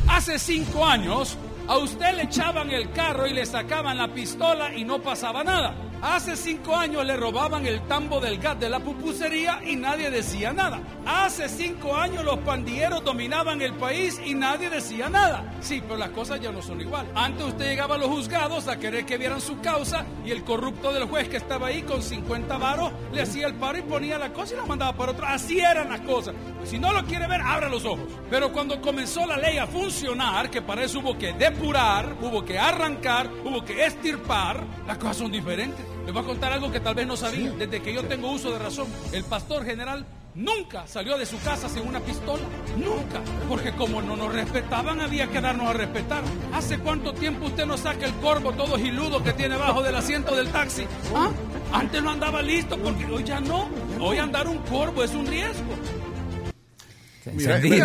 Hace 0.09 0.39
cinco 0.39 0.85
años 0.85 1.37
a 1.69 1.77
usted 1.77 2.15
le 2.15 2.23
echaban 2.23 2.71
el 2.71 2.91
carro 2.93 3.27
y 3.27 3.35
le 3.35 3.45
sacaban 3.45 3.99
la 3.99 4.13
pistola 4.13 4.75
y 4.75 4.85
no 4.85 5.01
pasaba 5.03 5.45
nada. 5.45 5.90
Hace 6.03 6.35
cinco 6.35 6.75
años 6.75 7.05
le 7.05 7.15
robaban 7.15 7.67
el 7.67 7.83
tambo 7.83 8.21
del 8.21 8.39
gas 8.39 8.59
de 8.59 8.71
la 8.71 8.81
pupusería 8.81 9.61
y 9.63 9.77
nadie 9.77 10.11
decía 10.11 10.51
nada. 10.51 10.81
Hace 11.05 11.47
cinco 11.47 11.95
años 11.95 12.25
los 12.25 12.39
pandilleros 12.39 13.05
dominaban 13.05 13.61
el 13.61 13.75
país 13.75 14.19
y 14.25 14.33
nadie 14.33 14.71
decía 14.71 15.11
nada. 15.11 15.45
Sí, 15.61 15.83
pero 15.83 15.99
las 15.99 16.09
cosas 16.11 16.41
ya 16.41 16.51
no 16.51 16.63
son 16.63 16.81
igual. 16.81 17.07
Antes 17.15 17.49
usted 17.49 17.67
llegaba 17.67 17.97
a 17.97 17.99
los 17.99 18.09
juzgados 18.09 18.67
a 18.67 18.79
querer 18.79 19.05
que 19.05 19.19
vieran 19.19 19.43
su 19.43 19.61
causa 19.61 20.07
y 20.25 20.31
el 20.31 20.43
corrupto 20.43 20.91
del 20.91 21.05
juez 21.05 21.29
que 21.29 21.37
estaba 21.37 21.67
ahí 21.67 21.83
con 21.83 22.03
50 22.03 22.57
varos 22.57 22.93
le 23.13 23.21
hacía 23.21 23.47
el 23.47 23.55
paro 23.57 23.79
y 23.79 23.83
ponía 23.83 24.19
la 24.19 24.33
cosa 24.33 24.55
y 24.55 24.57
la 24.57 24.65
mandaba 24.65 24.97
para 24.97 25.13
otro. 25.13 25.27
Así 25.27 25.61
eran 25.61 25.91
las 25.91 26.01
cosas. 26.01 26.35
Si 26.65 26.79
no 26.79 26.95
lo 26.95 27.05
quiere 27.05 27.27
ver, 27.27 27.43
abra 27.43 27.69
los 27.69 27.85
ojos. 27.85 28.07
Pero 28.31 28.51
cuando 28.53 28.81
comenzó 28.81 29.27
la 29.27 29.37
ley 29.37 29.59
a 29.59 29.67
funcionar, 29.67 30.51
que 30.51 30.63
para 30.63 30.83
eso 30.83 31.01
hubo 31.01 31.19
que 31.19 31.35
depurar, 31.35 32.17
hubo 32.23 32.43
que 32.43 32.59
arrancar, 32.59 33.29
hubo 33.45 33.63
que 33.63 33.85
estirpar, 33.85 34.65
las 34.87 34.97
cosas 34.97 35.19
son 35.19 35.31
diferentes. 35.31 35.90
Les 36.05 36.15
voy 36.15 36.23
a 36.23 36.27
contar 36.27 36.53
algo 36.53 36.71
que 36.71 36.81
tal 36.81 36.95
vez 36.95 37.07
no 37.07 37.17
sabía. 37.17 37.51
Desde 37.53 37.81
que 37.83 37.93
yo 37.93 38.05
tengo 38.05 38.31
uso 38.31 38.51
de 38.53 38.59
razón, 38.59 38.89
el 39.13 39.25
pastor 39.25 39.65
general 39.65 40.07
nunca 40.35 40.87
salió 40.87 41.19
de 41.19 41.27
su 41.27 41.39
casa 41.41 41.69
sin 41.69 41.87
una 41.87 42.01
pistola. 42.01 42.43
Nunca. 42.77 43.21
Porque 43.49 43.73
como 43.73 44.01
no 44.03 44.17
nos 44.17 44.33
respetaban, 44.33 45.01
había 45.01 45.29
que 45.29 45.41
darnos 45.41 45.69
a 45.69 45.73
respetar. 45.73 46.23
¿Hace 46.53 46.79
cuánto 46.79 47.13
tiempo 47.13 47.47
usted 47.47 47.67
no 47.67 47.77
saca 47.77 48.07
el 48.07 48.15
corvo 48.15 48.53
todo 48.53 48.79
giludo 48.79 49.23
que 49.23 49.33
tiene 49.33 49.57
bajo 49.57 49.83
del 49.83 49.95
asiento 49.95 50.35
del 50.35 50.49
taxi? 50.51 50.87
¿Ah? 51.15 51.31
Antes 51.73 52.03
no 52.03 52.11
andaba 52.11 52.43
listo 52.43 52.77
porque 52.79 53.05
hoy 53.07 53.25
ya 53.25 53.41
no. 53.41 53.69
Hoy 54.01 54.19
andar 54.19 54.49
un 54.49 54.59
corvo 54.59 55.05
es 55.05 55.15
un 55.15 55.27
riesgo. 55.27 55.75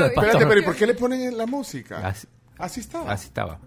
espérate, 0.08 0.46
pero 0.48 0.64
¿por 0.64 0.76
qué 0.76 0.88
le 0.88 0.94
ponen 0.94 1.38
la 1.38 1.46
música? 1.46 2.08
Así, 2.58 2.80
estaba. 2.80 3.12
Así 3.12 3.28
estaba. 3.28 3.60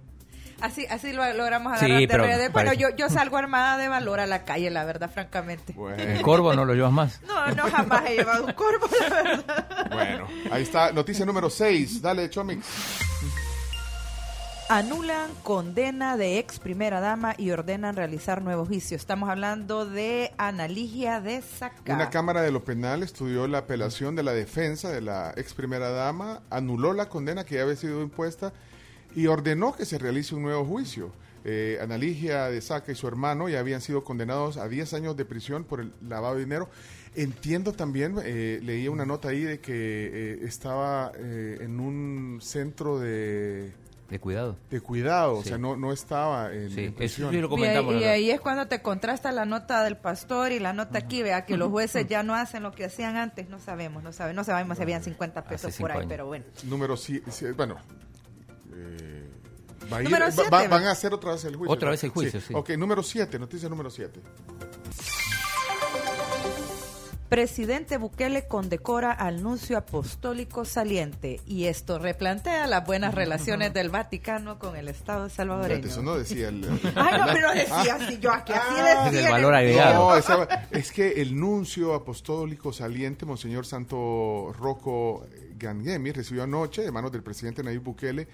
Así, 0.61 0.87
así 0.87 1.13
lo 1.13 1.25
logramos 1.35 1.73
agarrar 1.73 2.01
de 2.01 2.17
redes. 2.17 2.53
Bueno, 2.53 2.73
yo, 2.73 2.89
yo 2.97 3.09
salgo 3.09 3.37
armada 3.37 3.79
de 3.79 3.89
valor 3.89 4.21
a 4.21 4.27
la 4.27 4.45
calle, 4.45 4.71
la 4.71 4.85
verdad, 4.85 5.11
francamente. 5.11 5.75
¿El 5.97 6.21
corvo 6.23 6.55
no 6.55 6.65
lo 6.65 6.75
llevas 6.75 6.93
más? 6.93 7.21
No, 7.27 7.55
no, 7.55 7.71
jamás 7.71 8.05
he 8.09 8.17
llevado 8.17 8.45
un 8.45 8.53
corvo, 8.53 8.89
la 9.09 9.23
verdad. 9.23 9.89
Bueno, 9.91 10.27
ahí 10.51 10.63
está, 10.63 10.93
noticia 10.93 11.25
número 11.25 11.49
6. 11.49 12.03
Dale, 12.03 12.29
Chomix. 12.29 12.67
Anulan 14.71 15.31
condena 15.45 16.19
de 16.19 16.39
ex 16.39 16.59
primera 16.59 17.01
dama 17.01 17.35
y 17.39 17.53
ordenan 17.53 17.97
realizar 17.97 18.43
nuevo 18.43 18.67
juicio. 18.67 18.99
Estamos 18.99 19.31
hablando 19.31 19.87
de 19.87 20.35
Analigia 20.37 21.23
de 21.23 21.41
Saca. 21.41 21.95
Una 21.95 22.11
Cámara 22.11 22.43
de 22.43 22.51
lo 22.51 22.65
Penal 22.65 23.03
estudió 23.03 23.47
la 23.47 23.59
apelación 23.59 24.15
de 24.15 24.25
la 24.25 24.33
defensa 24.33 24.91
de 24.91 25.01
la 25.01 25.33
ex 25.37 25.55
primera 25.55 25.89
dama, 25.89 26.43
anuló 26.51 26.93
la 26.93 27.09
condena 27.09 27.45
que 27.45 27.55
ya 27.55 27.63
había 27.63 27.77
sido 27.77 28.03
impuesta 28.03 28.53
y 29.19 29.27
ordenó 29.27 29.75
que 29.75 29.85
se 29.85 29.99
realice 29.99 30.37
un 30.37 30.43
nuevo 30.43 30.65
juicio. 30.65 31.11
Eh, 31.45 31.77
Analigia 31.83 32.49
de 32.51 32.61
Saca 32.61 32.93
y 32.93 32.95
su 32.95 33.09
hermano 33.09 33.49
ya 33.49 33.59
habían 33.59 33.81
sido 33.81 34.05
condenados 34.05 34.59
a 34.59 34.69
10 34.69 34.95
años 34.95 35.17
de 35.17 35.25
prisión 35.25 35.65
por 35.65 35.81
el 35.81 35.93
lavado 36.09 36.37
de 36.37 36.43
dinero. 36.43 36.69
Entiendo 37.17 37.73
también, 37.73 38.15
eh, 38.23 38.61
leí 38.63 38.87
una 38.87 39.05
nota 39.05 39.31
ahí 39.31 39.43
de 39.43 39.59
que 39.59 39.73
eh, 39.75 40.39
estaba 40.45 41.11
eh, 41.17 41.59
en 41.63 41.81
un 41.81 42.39
centro 42.41 43.01
de 43.01 43.73
de 44.09 44.21
cuidado. 44.21 44.57
De 44.71 44.81
cuidado, 44.81 45.35
o 45.35 45.43
sea, 45.43 45.59
no, 45.59 45.77
no 45.77 45.93
estaba 45.93 46.55
en, 46.55 46.71
sí, 46.71 46.95
Eso 46.99 47.31
sí 47.31 47.41
lo 47.41 47.49
comentamos. 47.51 47.95
Y, 47.95 48.05
ahí 48.05 48.31
es 48.31 48.41
cuando 48.41 48.67
te 48.67 48.81
contrasta 48.81 49.33
la 49.33 49.45
nota 49.45 49.85
del 49.85 49.99
pastor 49.99 50.53
y 50.53 50.61
la 50.61 50.73
nota 50.73 50.99
aquí, 50.99 51.23
vea 51.23 51.45
que 51.45 51.59
los 51.59 51.71
jueces 51.71 52.07
ya 52.07 52.23
no 52.23 52.35
hacen 52.35 52.63
lo 52.63 52.73
que 52.73 52.87
hacían 52.87 53.17
antes, 53.17 53.51
no 53.51 53.59
sabemos, 53.59 54.03
no 54.03 54.13
sabemos, 54.13 54.37
no 54.37 54.45
sabemos 54.45 54.79
si 54.79 54.83
habían 54.83 55.03
50 55.03 55.45
pesos 55.45 55.77
por 55.77 55.93
ahí, 55.93 56.07
pero 56.09 56.25
bueno. 56.25 56.47
Número 56.65 56.97
sí, 56.97 57.21
bueno, 57.55 57.77
eh, 58.79 60.69
van 60.71 60.85
a 60.85 60.91
hacer 60.91 61.13
otra 61.13 61.33
vez 61.33 61.45
el 61.45 61.57
juicio. 61.57 61.73
Otra 61.73 61.91
vez 61.91 62.05
el 62.05 62.11
juicio, 62.11 62.41
sí. 62.41 62.55
Ok, 62.55 62.71
número 62.71 63.03
7, 63.03 63.39
noticia 63.39 63.69
número 63.69 63.91
7. 63.91 64.21
Presidente 67.29 67.99
Bukele 67.99 68.47
condecora 68.47 69.13
al 69.13 69.43
nuncio 69.43 69.77
apostólico 69.77 70.65
saliente 70.65 71.41
y 71.47 71.65
esto 71.65 71.99
replantea 71.99 72.67
las 72.67 72.87
buenas 72.87 73.15
relaciones 73.15 73.75
del 73.75 73.91
Vaticano 73.91 74.59
con 74.59 74.77
el 74.77 74.89
Estado 74.89 75.29
salvadoreño. 75.29 75.87
Eso 75.87 76.03
no 76.03 76.17
decía 76.17 76.49
el... 76.49 76.65
Ay, 76.95 77.21
no, 77.21 77.27
pero 77.27 77.53
decía 77.53 77.97
así, 77.97 78.19
yo 78.19 78.33
aquí 78.33 78.55
así 78.55 79.11
decía. 79.13 79.27
El 79.27 79.33
valor 79.33 79.55
agregado. 79.55 80.11
No, 80.11 80.49
es 80.71 80.91
que 80.91 81.21
el 81.21 81.39
nuncio 81.39 81.93
apostólico 81.93 82.73
saliente, 82.73 83.27
Monseñor 83.27 83.67
Santo 83.67 84.55
Rocco 84.59 85.27
Gangemi, 85.59 86.13
recibió 86.13 86.45
anoche, 86.45 86.83
de 86.83 86.93
manos 86.93 87.13
del 87.13 87.23
presidente 87.23 87.63
Nayib 87.63 87.83
Bukele, 87.83 88.29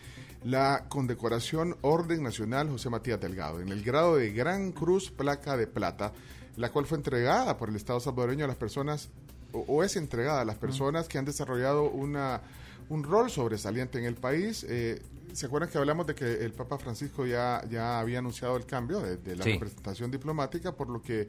la 0.45 0.87
condecoración 0.88 1.76
Orden 1.81 2.23
Nacional 2.23 2.69
José 2.69 2.90
Matías 2.90 3.21
Delgado, 3.21 3.61
en 3.61 3.69
el 3.71 3.83
grado 3.83 4.16
de 4.16 4.33
Gran 4.33 4.73
Cruz 4.73 5.11
Placa 5.11 5.57
de 5.57 5.66
Plata, 5.66 6.12
la 6.57 6.71
cual 6.71 6.87
fue 6.87 6.99
entregada 6.99 7.57
por 7.57 7.69
el 7.69 7.76
Estado 7.76 8.00
salvadoreño 8.00 8.45
a 8.45 8.49
las 8.49 8.57
personas, 8.57 9.11
o, 9.52 9.83
es 9.85 9.97
entregada 9.97 10.43
a 10.43 10.45
las 10.45 10.57
personas 10.57 11.09
que 11.09 11.16
han 11.16 11.25
desarrollado 11.25 11.90
una, 11.90 12.43
un 12.88 13.04
rol 13.04 13.31
sobresaliente 13.31 13.99
en 13.99 14.04
el 14.04 14.16
país. 14.16 14.66
Eh, 14.69 15.00
¿Se 15.33 15.47
acuerdan 15.47 15.71
que 15.71 15.78
hablamos 15.78 16.07
de 16.07 16.14
que 16.14 16.45
el 16.45 16.52
Papa 16.52 16.76
Francisco 16.78 17.25
ya, 17.25 17.62
ya 17.71 18.00
había 18.00 18.19
anunciado 18.19 18.57
el 18.57 18.66
cambio 18.66 19.00
de, 19.00 19.37
la 19.37 19.45
representación 19.45 20.11
diplomática, 20.11 20.73
por 20.73 20.88
lo 20.90 21.00
que 21.02 21.26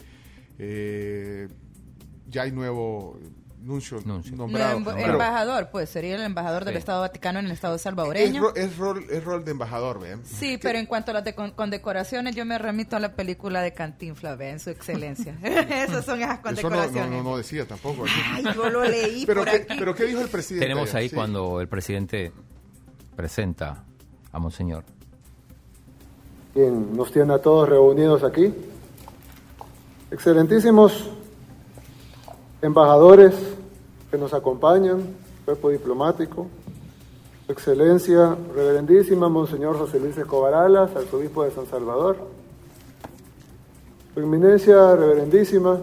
eh, 0.58 1.48
ya 2.30 2.44
hay 2.44 2.52
nuevo 2.52 3.20
nuncio, 3.66 4.00
nombrado. 4.36 4.78
embajador, 4.98 5.70
pues 5.72 5.90
sería 5.90 6.16
el 6.16 6.22
embajador 6.22 6.66
del 6.66 6.78
Estado 6.78 7.02
Vaticano 7.02 7.40
en 7.40 7.46
el 7.46 7.52
Estado 7.52 7.78
salvadoreño. 7.78 8.54
Es, 8.56 8.78
rol, 8.78 9.06
es 9.10 9.24
rol 9.24 9.44
de 9.44 9.52
embajador, 9.52 10.00
¿ven? 10.00 10.24
Sí, 10.24 10.60
pero 10.62 10.78
en 10.78 10.86
cuanto 10.86 11.12
a 11.12 11.16
las 11.16 11.24
de 11.24 11.34
condecoraciones, 11.34 12.36
yo 12.36 12.46
me 12.46 12.58
remito 12.58 12.96
a 12.96 13.00
la 13.00 13.16
película 13.16 13.62
de 13.62 13.74
Cantinflas, 13.74 14.38
¿ven? 14.38 14.60
Su 14.60 14.70
excelencia. 14.70 15.38
Esas 15.44 16.06
son 16.06 16.22
esas 16.22 16.40
condecoraciones. 16.40 16.96
Eso 16.96 17.24
no, 17.24 17.24
no, 17.24 17.38
decía 17.38 17.68
tampoco. 17.68 18.06
Ay, 18.34 18.44
yo 18.54 18.70
lo 18.70 18.84
leí 18.84 19.26
pero 19.26 19.44
por 19.44 19.52
qué, 19.52 19.66
Pero 19.68 19.96
¿qué 19.96 20.06
dijo 20.06 20.22
el 20.22 20.30
presidente? 20.30 20.66
Tenemos 20.66 20.94
ahí 20.94 21.10
cuando 21.10 21.60
el 21.60 21.68
presidente 21.68 22.32
presenta 23.16 23.84
a 24.32 24.40
Monseñor. 24.40 24.84
Bien, 26.54 26.96
nos 26.96 27.12
tiene 27.12 27.34
a 27.34 27.40
todos 27.40 27.68
reunidos 27.68 28.24
aquí. 28.24 28.54
Excelentísimos 30.12 31.10
embajadores 32.62 33.55
que 34.12 34.18
nos 34.18 34.34
acompañan, 34.34 35.16
cuerpo 35.46 35.70
diplomático, 35.70 36.48
Excelencia, 37.48 38.36
Reverendísima, 38.56 39.30
Monseñor 39.30 39.78
José 39.78 40.00
Luis 40.00 40.18
Escobar 40.18 40.54
Alas, 40.56 40.96
arzobispo 40.96 41.44
de 41.44 41.52
San 41.52 41.68
Salvador, 41.68 42.18
Su 44.14 44.20
Eminencia, 44.20 44.96
Reverendísima, 44.96 45.80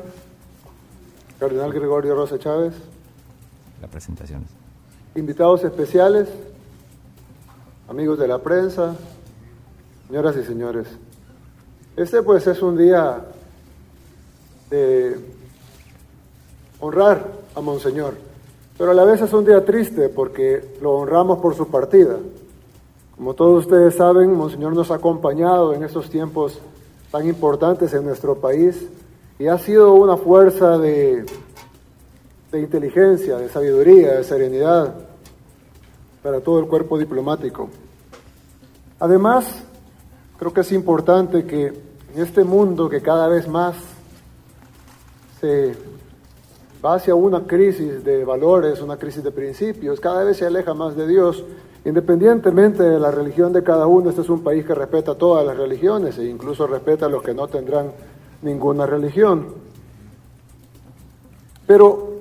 Cardenal 1.39 1.73
Gregorio 1.73 2.17
Rosa 2.17 2.39
Chávez. 2.39 2.75
La 3.81 3.87
presentación. 3.87 4.45
Invitados 5.15 5.63
especiales, 5.63 6.29
amigos 7.89 8.19
de 8.19 8.27
la 8.27 8.39
prensa, 8.39 8.97
señoras 10.09 10.37
y 10.37 10.45
señores. 10.45 10.87
Este 11.95 12.23
pues 12.23 12.47
es 12.47 12.61
un 12.63 12.77
día 12.77 13.25
de 14.71 15.17
honrar 16.81 17.42
a 17.55 17.61
Monseñor, 17.61 18.15
pero 18.79 18.91
a 18.91 18.95
la 18.95 19.05
vez 19.05 19.21
es 19.21 19.33
un 19.33 19.45
día 19.45 19.65
triste 19.65 20.09
porque 20.09 20.77
lo 20.81 20.93
honramos 20.93 21.39
por 21.39 21.55
su 21.55 21.69
partida. 21.69 22.17
Como 23.17 23.35
todos 23.35 23.67
ustedes 23.67 23.95
saben, 23.95 24.35
Monseñor 24.35 24.75
nos 24.75 24.91
ha 24.91 24.97
acompañado 24.97 25.75
en 25.75 25.85
estos 25.85 26.09
tiempos 26.11 26.59
tan 27.11 27.27
importantes 27.29 27.93
en 27.95 28.05
nuestro 28.05 28.37
país 28.37 28.87
y 29.39 29.47
ha 29.47 29.59
sido 29.59 29.93
una 29.95 30.17
fuerza 30.17 30.79
de, 30.79 31.25
de 32.51 32.61
inteligencia, 32.61 33.37
de 33.37 33.49
sabiduría, 33.49 34.15
de 34.15 34.25
serenidad 34.25 34.95
para 36.23 36.41
todo 36.41 36.61
el 36.61 36.67
cuerpo 36.67 36.99
diplomático. 36.99 37.69
Además, 38.99 39.47
creo 40.39 40.53
que 40.53 40.61
es 40.61 40.73
importante 40.73 41.45
que 41.45 41.67
en 41.67 42.23
este 42.23 42.45
mundo 42.45 42.89
que 42.89 43.01
cada 43.01 43.29
vez 43.29 43.49
más 43.49 43.75
se 45.41 45.75
va 46.85 46.95
hacia 46.95 47.15
una 47.15 47.47
crisis 47.47 48.05
de 48.05 48.25
valores, 48.25 48.81
una 48.81 48.97
crisis 48.97 49.23
de 49.23 49.31
principios, 49.31 50.01
cada 50.01 50.25
vez 50.25 50.39
se 50.39 50.47
aleja 50.47 50.75
más 50.75 50.97
de 50.97 51.07
Dios. 51.07 51.45
Independientemente 51.85 52.83
de 52.83 53.01
la 53.01 53.11
religión 53.11 53.53
de 53.53 53.63
cada 53.65 53.87
uno, 53.87 54.11
este 54.11 54.23
es 54.23 54.29
un 54.29 54.43
país 54.45 54.65
que 54.65 54.75
respeta 54.75 55.17
todas 55.17 55.45
las 55.45 55.57
religiones 55.57 56.17
e 56.19 56.25
incluso 56.25 56.67
respeta 56.67 57.07
a 57.07 57.09
los 57.09 57.23
que 57.23 57.35
no 57.35 57.49
tendrán 57.49 57.93
ninguna 58.43 58.87
religión. 58.87 59.49
Pero, 61.67 62.19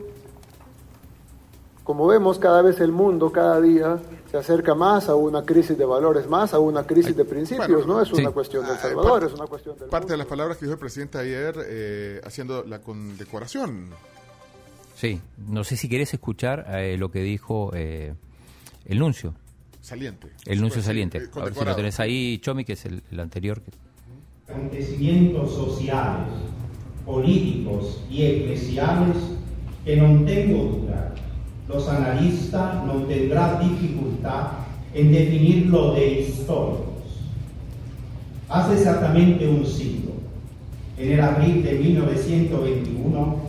como 1.83 2.07
vemos, 2.07 2.39
cada 2.39 2.63
vez 2.63 2.79
el 2.79 2.91
mundo, 2.91 3.31
cada 3.31 3.61
día, 3.61 3.99
se 4.31 4.37
acerca 4.37 4.73
más 4.73 5.09
a 5.09 5.15
una 5.15 5.43
crisis 5.43 5.77
de 5.77 5.85
valores, 5.85 6.27
más 6.27 6.53
a 6.53 6.59
una 6.59 6.83
crisis 6.83 7.15
de 7.15 7.25
principios, 7.25 7.85
no 7.85 8.01
es 8.01 8.11
una 8.13 8.31
cuestión 8.31 8.65
del 8.65 8.75
ah, 8.75 8.79
Salvador, 8.79 9.25
es 9.25 9.33
una 9.33 9.45
cuestión 9.45 9.77
del 9.77 9.89
Parte 9.89 10.13
de 10.13 10.17
las 10.17 10.27
palabras 10.27 10.57
que 10.57 10.65
dijo 10.65 10.73
el 10.73 10.79
presidente 10.79 11.19
ayer 11.19 11.55
eh, 11.67 12.21
haciendo 12.23 12.63
la 12.63 12.79
condecoración 12.79 13.89
Sí, 15.01 15.19
no 15.47 15.63
sé 15.63 15.77
si 15.77 15.89
querés 15.89 16.13
escuchar 16.13 16.67
eh, 16.75 16.95
lo 16.95 17.09
que 17.09 17.23
dijo 17.23 17.71
eh, 17.73 18.13
el 18.85 18.99
nuncio. 18.99 19.33
Saliente. 19.81 20.27
El 20.45 20.61
nuncio 20.61 20.83
saliente. 20.83 21.17
A 21.17 21.43
ver 21.43 21.55
si 21.55 21.65
lo 21.65 21.75
tenés 21.75 21.99
ahí, 21.99 22.37
Chomi, 22.37 22.63
que 22.63 22.73
es 22.73 22.85
el, 22.85 23.19
anterior. 23.19 23.63
Acontecimientos 24.47 25.55
sociales 25.55 26.27
políticos 27.03 28.03
y 28.11 28.21
eclesiales 28.21 29.17
que 29.83 29.97
no 29.97 30.23
tengo 30.23 30.65
duda, 30.65 31.15
los 31.67 31.89
analistas 31.89 32.85
no 32.85 33.01
tendrán 33.05 33.59
dificultad 33.71 34.51
en 34.93 35.11
definirlo 35.11 35.95
de 35.95 36.19
históricos. 36.19 36.85
Hace 38.47 38.75
exactamente 38.75 39.47
un 39.47 39.65
siglo, 39.65 40.11
en 40.95 41.13
el 41.13 41.21
abril 41.21 41.63
de 41.63 41.79
1921, 41.79 43.40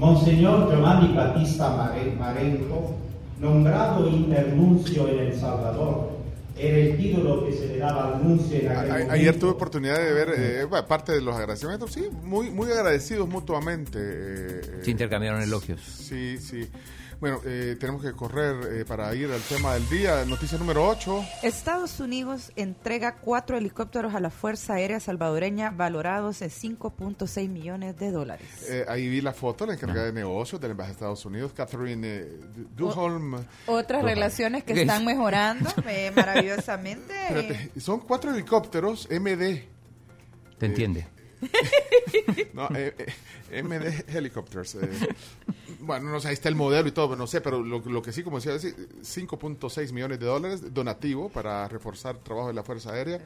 Monseñor 0.00 0.70
Giovanni 0.70 1.14
Battista 1.14 1.92
Marenco, 2.18 2.96
nombrado 3.38 4.08
internuncio 4.08 5.06
en 5.08 5.18
El 5.18 5.38
Salvador, 5.38 6.12
era 6.56 6.76
el 6.78 6.96
título 6.96 7.44
que 7.46 7.52
se 7.52 7.66
le 7.68 7.78
daba 7.78 8.14
al 8.14 8.24
nuncio 8.24 8.60
en 8.60 8.68
aquel 8.70 9.10
Ayer 9.10 9.38
tuve 9.38 9.50
oportunidad 9.50 9.98
de 9.98 10.12
ver 10.12 10.34
eh, 10.36 10.66
parte 10.88 11.12
de 11.12 11.20
los 11.20 11.36
agradecimientos, 11.36 11.92
sí, 11.92 12.08
muy, 12.22 12.50
muy 12.50 12.72
agradecidos 12.72 13.28
mutuamente. 13.28 13.98
Eh, 14.00 14.80
se 14.82 14.90
intercambiaron 14.90 15.42
elogios. 15.42 15.82
Sí, 15.82 16.38
sí. 16.38 16.66
Bueno, 17.20 17.38
eh, 17.44 17.76
tenemos 17.78 18.02
que 18.02 18.12
correr 18.12 18.80
eh, 18.80 18.84
para 18.86 19.14
ir 19.14 19.30
al 19.30 19.42
tema 19.42 19.74
del 19.74 19.86
día. 19.90 20.24
Noticia 20.24 20.56
número 20.56 20.88
8. 20.88 21.22
Estados 21.42 22.00
Unidos 22.00 22.50
entrega 22.56 23.16
cuatro 23.16 23.58
helicópteros 23.58 24.14
a 24.14 24.20
la 24.20 24.30
Fuerza 24.30 24.74
Aérea 24.74 25.00
Salvadoreña 25.00 25.70
valorados 25.70 26.40
en 26.40 26.48
5.6 26.48 27.48
millones 27.50 27.98
de 27.98 28.10
dólares. 28.10 28.48
Eh, 28.70 28.86
ahí 28.88 29.06
vi 29.06 29.20
la 29.20 29.34
foto, 29.34 29.66
la 29.66 29.74
encargada 29.74 30.06
de 30.06 30.14
negocios 30.14 30.58
del 30.62 30.70
Embajada 30.70 30.94
de 30.94 30.94
Estados 30.94 31.26
Unidos, 31.26 31.52
Catherine 31.52 32.24
Duholm. 32.74 33.36
Otras 33.66 34.02
relaciones 34.02 34.64
que 34.64 34.72
están 34.72 35.04
mejorando 35.04 35.68
maravillosamente. 36.16 37.12
Espérate, 37.28 37.80
son 37.80 38.00
cuatro 38.00 38.30
helicópteros 38.30 39.06
MD. 39.10 39.68
¿Te 40.56 40.66
entiende? 40.66 41.06
no, 42.54 42.68
eh, 42.74 42.94
eh, 43.50 43.62
MD 43.62 44.04
Helicopters. 44.08 44.78
Bueno, 45.80 46.10
no 46.10 46.20
sé, 46.20 46.28
ahí 46.28 46.34
está 46.34 46.48
el 46.48 46.54
modelo 46.54 46.88
y 46.88 46.92
todo, 46.92 47.16
no 47.16 47.26
sé, 47.26 47.40
pero 47.40 47.62
lo, 47.62 48.02
que 48.02 48.12
sí, 48.12 48.22
como 48.22 48.40
decía, 48.40 48.52
5.6 48.54 49.92
millones 49.92 50.20
de 50.20 50.26
dólares 50.26 50.74
donativo 50.74 51.28
para 51.28 51.66
reforzar 51.68 52.16
el 52.16 52.22
trabajo 52.22 52.48
de 52.48 52.54
la 52.54 52.62
Fuerza 52.62 52.92
Aérea, 52.92 53.20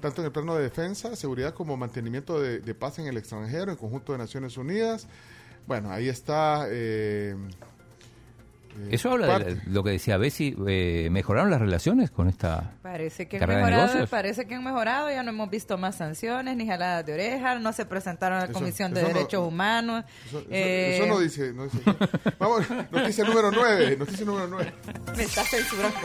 tanto 0.00 0.20
en 0.20 0.26
el 0.26 0.32
plano 0.32 0.54
de 0.54 0.62
defensa, 0.62 1.14
seguridad 1.16 1.54
como 1.54 1.76
mantenimiento 1.76 2.40
de, 2.40 2.60
de, 2.60 2.74
paz 2.74 2.98
en 2.98 3.06
el 3.06 3.16
extranjero, 3.16 3.70
en 3.70 3.76
conjunto 3.76 4.12
de 4.12 4.18
Naciones 4.18 4.56
Unidas. 4.56 5.06
Bueno, 5.66 5.90
ahí 5.90 6.08
está. 6.08 6.66
Eh, 6.70 7.36
eso 8.90 9.12
habla 9.12 9.38
de 9.38 9.60
lo 9.66 9.82
que 9.82 9.90
decía 9.90 10.16
Bessie, 10.16 10.56
eh, 10.66 11.08
¿mejoraron 11.10 11.50
las 11.50 11.60
relaciones 11.60 12.10
con 12.10 12.28
esta 12.28 12.72
parece 12.82 13.26
que 13.26 13.38
han 13.38 13.48
mejorado, 13.48 14.06
Parece 14.06 14.46
que 14.46 14.54
han 14.54 14.64
mejorado, 14.64 15.10
ya 15.10 15.22
no 15.22 15.30
hemos 15.30 15.50
visto 15.50 15.78
más 15.78 15.96
sanciones 15.96 16.56
ni 16.56 16.66
jaladas 16.66 17.06
de 17.06 17.14
orejas, 17.14 17.60
no 17.60 17.72
se 17.72 17.86
presentaron 17.86 18.38
a 18.38 18.46
la 18.46 18.52
Comisión 18.52 18.92
de 18.92 19.02
Derechos 19.02 19.46
Humanos. 19.46 20.04
Eso, 20.26 20.44
eh, 20.50 21.06
no, 21.08 21.18
dice, 21.18 21.52
no 21.52 21.64
dice. 21.64 21.78
Vamos, 22.38 22.68
noticia 22.90 23.24
número 23.24 23.50
9, 23.50 23.96
noticia 23.96 24.26
número 24.26 24.46
9. 24.48 24.72
Me 25.16 25.22
está 25.22 25.42
censurando. 25.44 25.98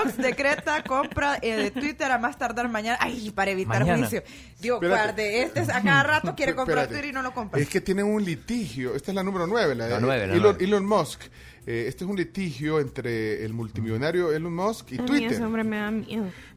Elon 0.00 0.06
Musk 0.06 0.18
decreta 0.18 0.82
compra 0.82 1.38
eh, 1.42 1.56
de 1.56 1.70
Twitter 1.70 2.10
a 2.10 2.18
más 2.18 2.38
tardar 2.38 2.68
mañana. 2.68 2.98
Ay, 3.00 3.30
para 3.30 3.50
evitar 3.50 3.84
juicio. 3.84 4.22
Digo, 4.60 4.80
guarde, 4.80 5.42
este 5.42 5.60
a 5.60 5.82
cada 5.82 6.02
rato 6.20 6.34
quiere 6.34 6.54
comprar 6.54 6.88
Twitter 6.88 7.06
y 7.06 7.12
no 7.12 7.22
lo 7.22 7.32
compra. 7.32 7.60
Es 7.60 7.68
que 7.68 7.80
tiene 7.80 8.02
un 8.02 8.24
litigio, 8.24 8.94
esta 8.94 9.10
es 9.10 9.14
la 9.14 9.22
número 9.22 9.46
9 9.46 9.76
Elon, 10.60 10.86
Musk. 10.86 11.22
Eh, 11.66 11.84
este 11.88 12.04
es 12.04 12.10
un 12.10 12.16
litigio 12.16 12.80
entre 12.80 13.44
el 13.44 13.52
multimillonario 13.52 14.32
Elon 14.32 14.54
Musk 14.54 14.92
y 14.92 14.96
Twitter. 14.98 15.40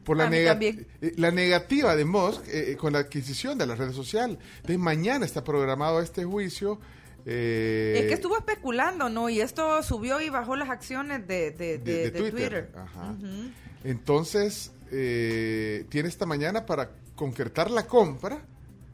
Por 0.02 0.16
la, 0.16 0.28
eh, 0.32 0.86
la 1.16 1.30
negativa 1.30 1.94
de 1.94 2.04
Musk 2.04 2.42
eh, 2.48 2.76
con 2.78 2.92
la 2.92 3.00
adquisición 3.00 3.58
de 3.58 3.66
la 3.66 3.74
red 3.74 3.92
social. 3.92 4.38
De 4.66 4.78
mañana 4.78 5.24
está 5.24 5.44
programado 5.44 6.00
este 6.00 6.24
juicio. 6.24 6.80
Es 7.26 8.06
que 8.06 8.14
estuvo 8.14 8.36
especulando, 8.36 9.08
¿no? 9.08 9.28
Y 9.28 9.40
esto 9.40 9.82
subió 9.82 10.20
y 10.20 10.28
bajó 10.30 10.56
las 10.56 10.70
acciones 10.70 11.26
de, 11.26 12.12
Twitter. 12.14 12.70
Entonces, 13.82 14.72
tiene 14.90 16.08
esta 16.08 16.26
mañana 16.26 16.66
para 16.66 16.90
concretar 17.14 17.70
la 17.70 17.86
compra 17.86 18.44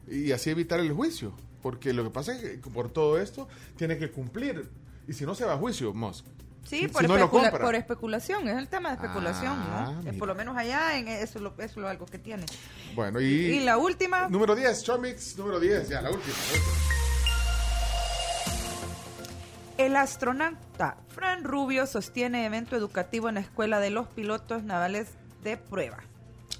y 0.07 0.31
así 0.31 0.49
evitar 0.49 0.79
el 0.79 0.91
juicio. 0.91 1.33
Porque 1.61 1.93
lo 1.93 2.03
que 2.03 2.09
pasa 2.09 2.33
es 2.33 2.41
que 2.41 2.57
por 2.57 2.89
todo 2.89 3.19
esto 3.19 3.47
tiene 3.77 3.97
que 3.97 4.09
cumplir. 4.09 4.69
Y 5.07 5.13
si 5.13 5.25
no, 5.25 5.35
se 5.35 5.45
va 5.45 5.53
a 5.53 5.57
juicio, 5.57 5.93
Musk. 5.93 6.25
Sí, 6.63 6.87
por, 6.87 7.05
por, 7.59 7.75
especulación, 7.75 8.47
es 8.47 8.55
el 8.55 8.67
tema 8.67 8.89
de 8.89 8.95
especulación, 8.95 9.53
ah, 9.57 9.99
Por 10.17 10.27
lo 10.27 10.35
menos 10.35 10.55
allá, 10.55 10.95
en 10.97 11.07
eso, 11.07 11.39
es 11.39 11.41
lo, 11.41 11.53
es 11.57 11.75
algo 11.75 12.05
que 12.05 12.19
tiene. 12.19 12.45
Bueno, 12.93 13.19
y, 13.19 13.25
y, 13.25 13.59
la 13.61 13.77
última. 13.77 14.29
Número 14.29 14.55
10, 14.55 14.83
Chomix, 14.83 15.35
número 15.37 15.59
10, 15.59 15.89
ya, 15.89 16.01
la 16.01 16.11
última. 16.11 16.35
El 19.81 19.95
astronauta 19.95 20.95
Fran 21.07 21.43
Rubio 21.43 21.87
sostiene 21.87 22.45
evento 22.45 22.75
educativo 22.75 23.29
en 23.29 23.35
la 23.35 23.41
Escuela 23.41 23.79
de 23.79 23.89
los 23.89 24.07
Pilotos 24.07 24.61
Navales 24.61 25.07
de 25.41 25.57
Prueba. 25.57 25.97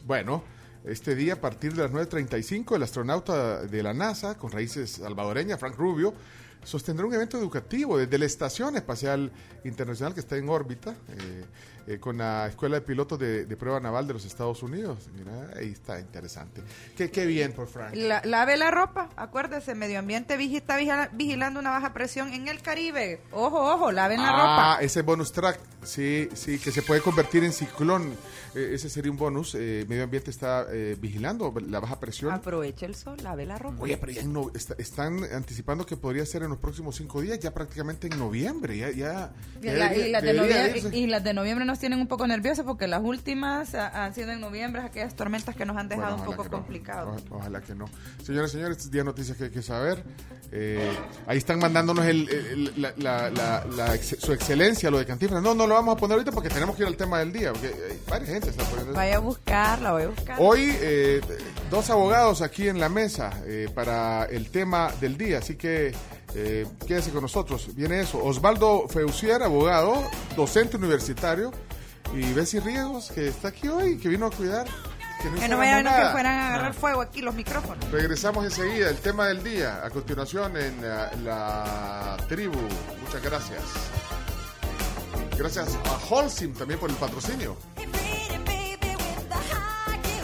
Bueno, 0.08 0.44
este 0.86 1.14
día, 1.14 1.34
a 1.34 1.36
partir 1.36 1.76
de 1.76 1.84
las 1.84 1.92
9.35, 1.92 2.76
el 2.78 2.82
astronauta 2.82 3.62
de 3.62 3.84
la 3.84 3.94
NASA, 3.94 4.40
con 4.40 4.52
raíces 4.52 4.94
salvadoreñas, 4.94 5.60
Frank 5.60 5.76
Rubio, 5.78 6.16
sostendrá 6.64 7.06
un 7.06 7.14
evento 7.14 7.38
educativo 7.38 7.98
desde 7.98 8.18
la 8.18 8.26
Estación 8.26 8.76
Espacial 8.76 9.32
Internacional 9.64 10.14
que 10.14 10.20
está 10.20 10.38
en 10.38 10.50
órbita. 10.50 10.92
Eh, 10.92 11.46
eh, 11.88 12.00
con 12.00 12.18
la 12.18 12.48
Escuela 12.48 12.76
de 12.76 12.82
Pilotos 12.82 13.18
de, 13.18 13.58
Prueba 13.58 13.80
Naval 13.80 14.08
de 14.08 14.14
los 14.14 14.26
Estados 14.26 14.62
Unidos. 14.62 15.10
Mira, 15.14 15.50
ahí 15.56 15.72
está 15.72 16.00
interesante. 16.00 16.62
Qué, 16.96 17.10
qué 17.10 17.26
bien 17.26 17.54
por 17.54 17.68
Frank. 17.68 17.96
La, 17.96 18.22
lave 18.24 18.56
la 18.56 18.70
ropa, 18.70 19.10
acuérdese, 19.16 19.74
medio 19.74 20.00
ambiente 20.00 20.36
está 20.36 20.78
vigilando 21.12 21.60
una 21.60 21.72
baja 21.72 21.94
presión 21.94 22.34
en 22.34 22.48
el 22.48 22.62
Caribe. 22.62 23.22
Ojo, 23.32 23.60
ojo, 23.74 23.92
laven 23.92 24.22
la 24.22 24.32
ropa. 24.32 24.76
Ah, 24.76 24.78
ese 24.82 25.02
bonus 25.02 25.32
track, 25.32 25.60
sí, 25.84 26.30
sí, 26.34 26.60
que 26.60 26.72
se 26.72 26.82
puede 26.82 27.02
convertir 27.02 27.44
en 27.44 27.52
ciclón. 27.52 28.16
Eh, 28.54 28.72
ese 28.74 28.90
sería 28.90 29.12
un 29.12 29.18
bonus. 29.18 29.56
Eh, 29.56 29.86
medio 29.88 30.04
ambiente 30.04 30.30
está 30.30 30.68
vigilando 31.00 31.54
la 31.68 31.80
baja 31.80 32.00
presión. 32.00 32.32
Aproveche 32.32 32.86
el 32.86 32.96
sol, 32.96 33.18
lave 33.24 33.46
la 33.46 33.58
ropa. 33.58 33.82
Oye, 33.82 33.98
pero 33.98 34.12
ya 34.12 34.24
no, 34.24 34.52
están 34.54 35.24
anticipando 35.34 35.86
que 35.86 35.98
podría 35.98 36.26
ser 36.26 36.44
en 36.44 36.51
los 36.52 36.60
próximos 36.60 36.96
cinco 36.96 37.22
días, 37.22 37.40
ya 37.40 37.52
prácticamente 37.54 38.08
en 38.08 38.20
noviembre. 38.20 38.78
Ya, 38.78 38.92
ya, 38.92 39.32
y, 39.62 40.10
las 40.12 40.24
de 40.24 40.34
noviembre, 40.34 40.84
y 40.92 41.08
las 41.08 41.24
de 41.24 41.34
noviembre 41.34 41.66
nos 41.66 41.80
tienen 41.80 42.00
un 42.00 42.08
poco 42.08 42.28
nerviosos 42.28 42.66
porque 42.66 42.88
las 42.88 43.02
últimas 43.02 43.74
han 43.76 44.14
sido 44.14 44.32
en 44.32 44.40
noviembre, 44.40 44.82
aquellas 44.82 45.16
tormentas 45.16 45.56
que 45.56 45.66
nos 45.66 45.78
han 45.78 45.90
dejado 45.90 46.18
un 46.18 46.26
poco 46.26 46.48
complicados. 46.50 47.24
ojalá 47.30 47.62
que 47.62 47.76
no. 47.76 47.86
Señores, 48.24 48.52
señores, 48.52 48.78
este 48.78 48.90
día 48.92 49.04
noticias 49.04 49.38
que 49.38 49.46
hay 49.46 49.50
que 49.50 49.62
saber. 49.62 50.04
Eh, 50.54 50.92
ahí 51.28 51.38
están 51.38 51.60
mandándonos 51.60 52.06
el, 52.06 52.74
la, 52.98 53.98
su 54.02 54.34
excelencia, 54.34 54.92
lo 54.92 54.98
de 55.00 55.06
Cantifras. 55.06 55.42
No, 55.42 55.56
no 55.56 55.66
lo 55.66 55.76
vamos 55.76 55.96
a 55.96 55.98
poner 55.98 56.16
ahorita 56.16 56.32
porque 56.32 56.50
tenemos 56.50 56.76
que 56.76 56.84
ir 56.84 56.88
al 56.88 56.98
tema 56.98 57.20
del 57.20 57.32
día. 57.32 57.54
Porque 57.54 57.74
varias 58.10 58.30
gente 58.30 58.50
está 58.50 58.64
poniendo 58.66 58.94
Vaya 58.94 59.16
a 59.16 59.20
buscarla, 59.20 59.92
voy 59.94 60.04
a 60.04 60.08
buscar. 60.08 60.36
Hoy, 60.40 60.76
eh, 60.82 61.22
dos 61.70 61.90
abogados 61.90 62.42
aquí 62.42 62.68
en 62.68 62.80
la 62.80 62.90
mesa 62.90 63.32
eh, 63.46 63.70
para 63.74 64.26
el 64.26 64.50
tema 64.50 64.92
del 65.00 65.18
día, 65.18 65.38
así 65.38 65.56
que 65.56 65.94
eh, 66.36 66.68
quédese 66.88 67.12
con 67.12 67.22
nosotros. 67.22 67.74
Viene 67.76 68.02
eso. 68.02 68.24
Osvaldo 68.24 68.88
Feucier, 68.88 69.44
abogado, 69.44 70.04
docente 70.36 70.78
universitario, 70.78 71.52
y 72.14 72.34
Bessie 72.34 72.60
Riegos, 72.60 73.12
que 73.12 73.28
está 73.30 73.50
aquí 73.50 73.68
hoy, 73.68 73.98
que 73.98 74.10
vino 74.10 74.26
a 74.26 74.32
cuidar. 74.32 74.68
Que 75.22 75.48
no, 75.48 75.58
vayan 75.58 75.86
que 75.86 76.12
fueran 76.12 76.36
a 76.36 76.48
agarrar 76.48 76.74
fuego 76.74 77.02
aquí 77.02 77.22
los 77.22 77.36
micrófonos. 77.36 77.92
Regresamos 77.92 78.44
enseguida, 78.44 78.90
el 78.90 78.98
tema 78.98 79.28
del 79.28 79.44
día, 79.44 79.86
a 79.86 79.90
continuación 79.92 80.58
en 80.58 80.82
la, 80.82 82.18
tribu. 82.28 82.60
Muchas 83.06 83.22
gracias. 83.22 83.62
Gracias 85.38 85.78
a 85.86 86.14
Holcim 86.14 86.54
también 86.54 86.80
por 86.80 86.90
el 86.90 86.96
patrocinio. 86.96 87.56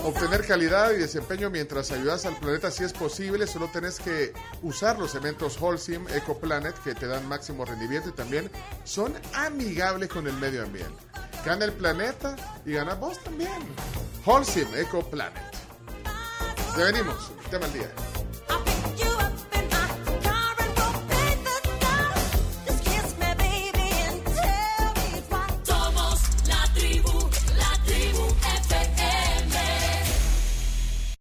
Obtener 0.07 0.47
calidad 0.47 0.91
y 0.93 0.99
desempeño 0.99 1.49
mientras 1.49 1.91
ayudas 1.91 2.25
al 2.25 2.37
planeta 2.37 2.71
si 2.71 2.85
es 2.85 2.93
posible, 2.93 3.45
solo 3.45 3.67
tenés 3.67 3.99
que 3.99 4.31
usar 4.61 4.97
los 4.97 5.11
cementos 5.11 5.61
Holcim 5.61 6.07
EcoPlanet 6.07 6.81
que 6.81 6.95
te 6.95 7.07
dan 7.07 7.27
máximo 7.27 7.65
rendimiento 7.65 8.07
y 8.07 8.13
también 8.13 8.49
son 8.85 9.13
amigables 9.33 10.07
con 10.07 10.25
el 10.25 10.33
medio 10.35 10.63
ambiente. 10.63 10.95
Gana 11.45 11.65
el 11.65 11.73
planeta 11.73 12.37
y 12.65 12.71
gana 12.71 12.93
vos 12.93 13.21
también. 13.21 13.51
Holcim 14.23 14.73
EcoPlanet. 14.75 15.43
Ya 16.77 16.85
venimos, 16.85 17.29
tema 17.51 17.65
del 17.65 17.73
día. 17.73 18.16